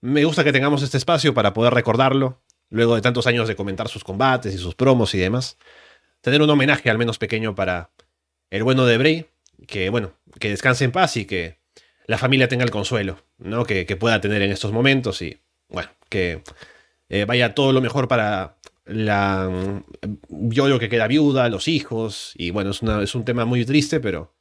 me 0.01 0.25
gusta 0.25 0.45
que 0.45 0.53
tengamos 0.53 0.83
este 0.83 0.99
espacio 0.99 1.35
para 1.35 1.55
poder 1.55 1.73
recordarlo, 1.75 2.43
luego 2.71 2.95
de 2.95 3.03
tantos 3.03 3.27
años 3.27 3.49
de 3.49 3.57
comentar 3.57 3.89
sus 3.89 4.05
combates 4.05 4.55
y 4.55 4.59
sus 4.59 4.75
promos 4.75 5.15
y 5.15 5.19
demás. 5.19 5.57
Tener 6.21 6.43
un 6.43 6.51
homenaje 6.51 6.91
al 6.91 6.99
menos 6.99 7.19
pequeño 7.19 7.55
para 7.55 7.91
el 8.51 8.63
bueno 8.63 8.87
de 8.87 8.99
Bray, 8.99 9.27
que 9.67 9.91
bueno, 9.91 10.13
que 10.39 10.51
descanse 10.51 10.85
en 10.85 10.93
paz 10.93 11.17
y 11.17 11.25
que 11.25 11.59
la 12.07 12.19
familia 12.19 12.49
tenga 12.49 12.65
el 12.65 12.71
consuelo, 12.71 13.19
¿no? 13.39 13.65
Que, 13.65 13.85
pueda 13.97 14.21
tener 14.21 14.43
en 14.43 14.51
estos 14.51 14.73
momentos 14.73 15.23
y 15.23 15.39
bueno, 15.69 15.89
que 16.09 16.43
eh, 17.09 17.25
vaya 17.25 17.55
todo 17.55 17.73
lo 17.73 17.81
mejor 17.81 18.09
para 18.09 18.57
la 18.85 19.51
yo 20.51 20.69
lo 20.69 20.79
que 20.79 20.89
queda 20.89 21.07
viuda, 21.07 21.49
los 21.49 21.69
hijos 21.69 22.33
y 22.37 22.51
bueno, 22.51 22.71
es, 22.71 22.83
es 22.83 23.15
un 23.15 23.25
tema 23.25 23.45
muy 23.45 23.65
triste, 23.65 24.01
pero 24.01 24.35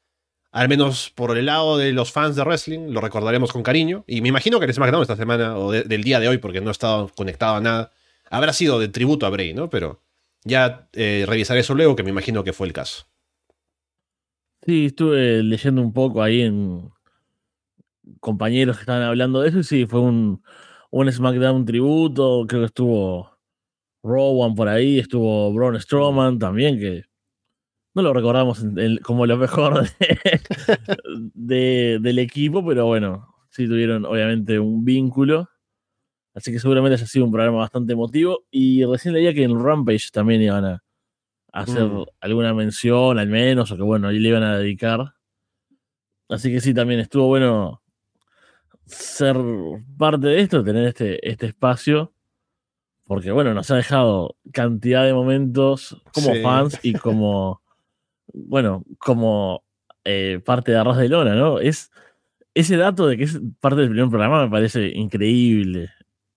al 0.52 0.70
menos 0.70 1.12
por 1.16 1.36
el 1.38 1.48
lado 1.48 1.78
de 1.78 1.92
los 1.92 2.12
fans 2.12 2.36
de 2.36 2.44
wrestling 2.44 2.92
lo 2.92 3.02
recordaremos 3.02 3.52
con 3.52 3.64
cariño 3.64 4.04
y 4.08 4.22
me 4.22 4.30
imagino 4.30 4.60
que 4.60 4.66
el 4.66 4.74
SmackDown 4.74 5.02
esta 5.02 5.16
semana 5.16 5.58
o 5.58 5.72
del 5.72 6.04
día 6.04 6.20
de 6.20 6.28
hoy 6.28 6.38
porque 6.38 6.62
no 6.62 6.70
he 6.70 6.72
estado 6.72 7.10
conectado 7.16 7.56
a 7.56 7.62
nada 7.62 7.92
habrá 8.30 8.54
sido 8.54 8.80
de 8.80 8.88
tributo 8.88 9.26
a 9.26 9.30
Bray, 9.30 9.54
¿no? 9.54 9.70
Pero 9.70 10.02
ya 10.44 10.90
eh, 10.94 11.26
revisaré 11.28 11.62
eso 11.62 11.76
luego 11.76 11.96
que 11.96 12.04
me 12.04 12.10
imagino 12.10 12.44
que 12.44 12.54
fue 12.54 12.68
el 12.68 12.74
caso. 12.74 13.06
Sí, 14.66 14.88
estuve 14.88 15.44
leyendo 15.44 15.82
un 15.82 15.94
poco 15.94 16.22
ahí 16.22 16.42
en 16.42 16.90
compañeros 18.20 18.78
que 18.78 18.82
estaban 18.82 19.04
hablando 19.04 19.42
de 19.42 19.50
eso 19.50 19.60
y 19.60 19.64
sí, 19.64 19.86
fue 19.86 20.00
un, 20.00 20.42
un 20.92 21.12
SmackDown 21.12 21.66
tributo, 21.66 22.46
creo 22.48 22.62
que 22.62 22.68
estuvo 22.68 23.33
Rowan 24.04 24.54
por 24.54 24.68
ahí, 24.68 25.00
estuvo 25.00 25.54
Braun 25.54 25.80
Strowman 25.80 26.38
también, 26.38 26.78
que 26.78 27.06
no 27.96 28.02
lo 28.02 28.14
recordamos 28.14 28.66
como 29.04 29.26
lo 29.26 29.38
mejor 29.38 29.88
del 31.34 32.20
equipo, 32.20 32.66
pero 32.66 32.86
bueno, 32.86 33.34
sí 33.50 33.68
tuvieron 33.68 34.06
obviamente 34.06 34.60
un 34.60 34.84
vínculo. 34.84 35.50
Así 36.34 36.52
que 36.52 36.60
seguramente 36.60 36.96
haya 36.96 37.06
sido 37.06 37.26
un 37.26 37.32
programa 37.32 37.60
bastante 37.60 37.94
emotivo. 37.94 38.46
Y 38.50 38.84
recién 38.86 39.14
leía 39.14 39.34
que 39.34 39.44
en 39.44 39.64
Rampage 39.64 40.10
también 40.12 40.42
iban 40.42 40.66
a, 40.66 40.84
hacer 41.52 41.86
mm. 41.86 42.06
alguna 42.22 42.54
mención 42.56 43.20
al 43.20 43.28
menos, 43.28 43.72
o 43.72 43.78
que 43.78 43.84
bueno, 43.84 44.08
ahí 44.08 44.18
le 44.18 44.30
iban 44.30 44.44
a 44.44 44.58
dedicar. 44.58 45.14
Así 46.30 46.52
que 46.52 46.60
sí, 46.60 46.74
también 46.74 47.00
estuvo 47.00 47.28
bueno 47.28 47.84
ser 48.86 49.38
parte 49.98 50.28
de 50.28 50.42
esto, 50.42 50.64
tener 50.64 50.88
este, 50.88 51.30
este 51.30 51.46
espacio, 51.48 52.14
porque 53.14 53.32
bueno, 53.32 53.54
nos 53.54 53.70
ha 53.70 53.76
dejado 53.76 54.38
cantidad 54.52 55.06
de 55.06 55.14
momentos 55.14 56.02
como 56.16 56.34
fans 56.42 56.80
y 56.82 56.94
como, 56.94 57.62
bueno, 58.34 58.84
como 58.98 59.64
eh, 60.04 60.42
parte 60.44 60.72
de 60.72 60.80
Arras 60.80 60.98
de 60.98 61.10
Lona, 61.10 61.36
¿no? 61.36 61.60
Es 61.60 61.92
ese 62.56 62.76
dato 62.76 63.06
de 63.06 63.18
que 63.18 63.26
es 63.26 63.40
parte 63.60 63.82
del 63.82 63.92
primer 63.92 64.10
programa 64.10 64.44
me 64.44 64.50
parece 64.50 64.88
increíble, 64.88 65.92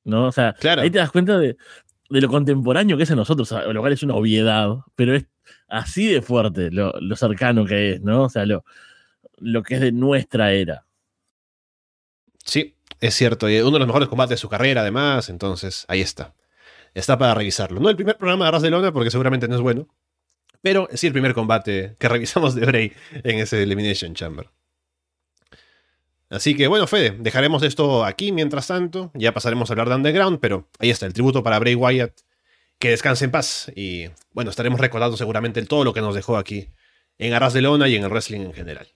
¿no? 0.04 0.26
O 0.26 0.32
sea, 0.32 0.54
ahí 0.76 0.90
te 0.90 0.98
das 0.98 1.10
cuenta 1.10 1.38
de, 1.38 1.56
de 2.10 2.20
lo 2.20 2.28
contemporáneo 2.28 2.98
que 2.98 3.04
es 3.04 3.10
en 3.10 3.16
nosotros, 3.16 3.50
lo 3.50 3.80
cual 3.80 3.94
es 3.94 4.02
una 4.02 4.14
obviedad, 4.14 4.68
pero 4.96 5.16
es 5.16 5.24
así 5.68 6.12
de 6.12 6.20
fuerte 6.20 6.70
lo, 6.70 6.92
cercano 7.16 7.64
que 7.64 7.92
es, 7.92 8.02
¿no? 8.02 8.24
O 8.24 8.28
sea, 8.28 8.44
lo, 8.44 8.66
lo 9.38 9.62
que 9.62 9.76
es 9.76 9.80
de 9.80 9.92
nuestra 9.92 10.52
era. 10.52 10.84
Sí, 12.44 12.76
es 13.00 13.14
cierto. 13.14 13.48
Y 13.48 13.60
uno 13.60 13.72
de 13.72 13.78
los 13.78 13.88
mejores 13.88 14.10
combates 14.10 14.32
de 14.32 14.36
su 14.36 14.50
carrera, 14.50 14.82
además, 14.82 15.30
entonces 15.30 15.86
ahí 15.88 16.02
está. 16.02 16.34
Está 16.96 17.18
para 17.18 17.34
revisarlo. 17.34 17.78
No 17.78 17.90
el 17.90 17.96
primer 17.96 18.16
programa 18.16 18.46
de 18.46 18.48
Arras 18.48 18.62
de 18.62 18.70
Lona, 18.70 18.90
porque 18.90 19.10
seguramente 19.10 19.46
no 19.48 19.54
es 19.54 19.60
bueno, 19.60 19.86
pero 20.62 20.88
sí 20.94 21.06
el 21.06 21.12
primer 21.12 21.34
combate 21.34 21.94
que 21.98 22.08
revisamos 22.08 22.54
de 22.54 22.64
Bray 22.64 22.92
en 23.12 23.38
ese 23.38 23.62
Elimination 23.62 24.14
Chamber. 24.14 24.48
Así 26.30 26.56
que 26.56 26.68
bueno, 26.68 26.86
Fede, 26.86 27.14
dejaremos 27.18 27.62
esto 27.62 28.02
aquí 28.02 28.32
mientras 28.32 28.68
tanto. 28.68 29.10
Ya 29.12 29.34
pasaremos 29.34 29.68
a 29.68 29.74
hablar 29.74 29.90
de 29.90 29.94
Underground, 29.96 30.38
pero 30.40 30.70
ahí 30.78 30.88
está, 30.88 31.04
el 31.04 31.12
tributo 31.12 31.42
para 31.42 31.58
Bray 31.58 31.74
Wyatt 31.74 32.18
que 32.78 32.88
descanse 32.88 33.26
en 33.26 33.30
paz. 33.30 33.70
Y 33.76 34.06
bueno, 34.32 34.50
estaremos 34.50 34.80
recordando 34.80 35.18
seguramente 35.18 35.62
todo 35.66 35.84
lo 35.84 35.92
que 35.92 36.00
nos 36.00 36.14
dejó 36.14 36.38
aquí 36.38 36.70
en 37.18 37.34
Arras 37.34 37.52
de 37.52 37.60
Lona 37.60 37.88
y 37.88 37.96
en 37.96 38.04
el 38.04 38.08
wrestling 38.08 38.40
en 38.40 38.54
general. 38.54 38.88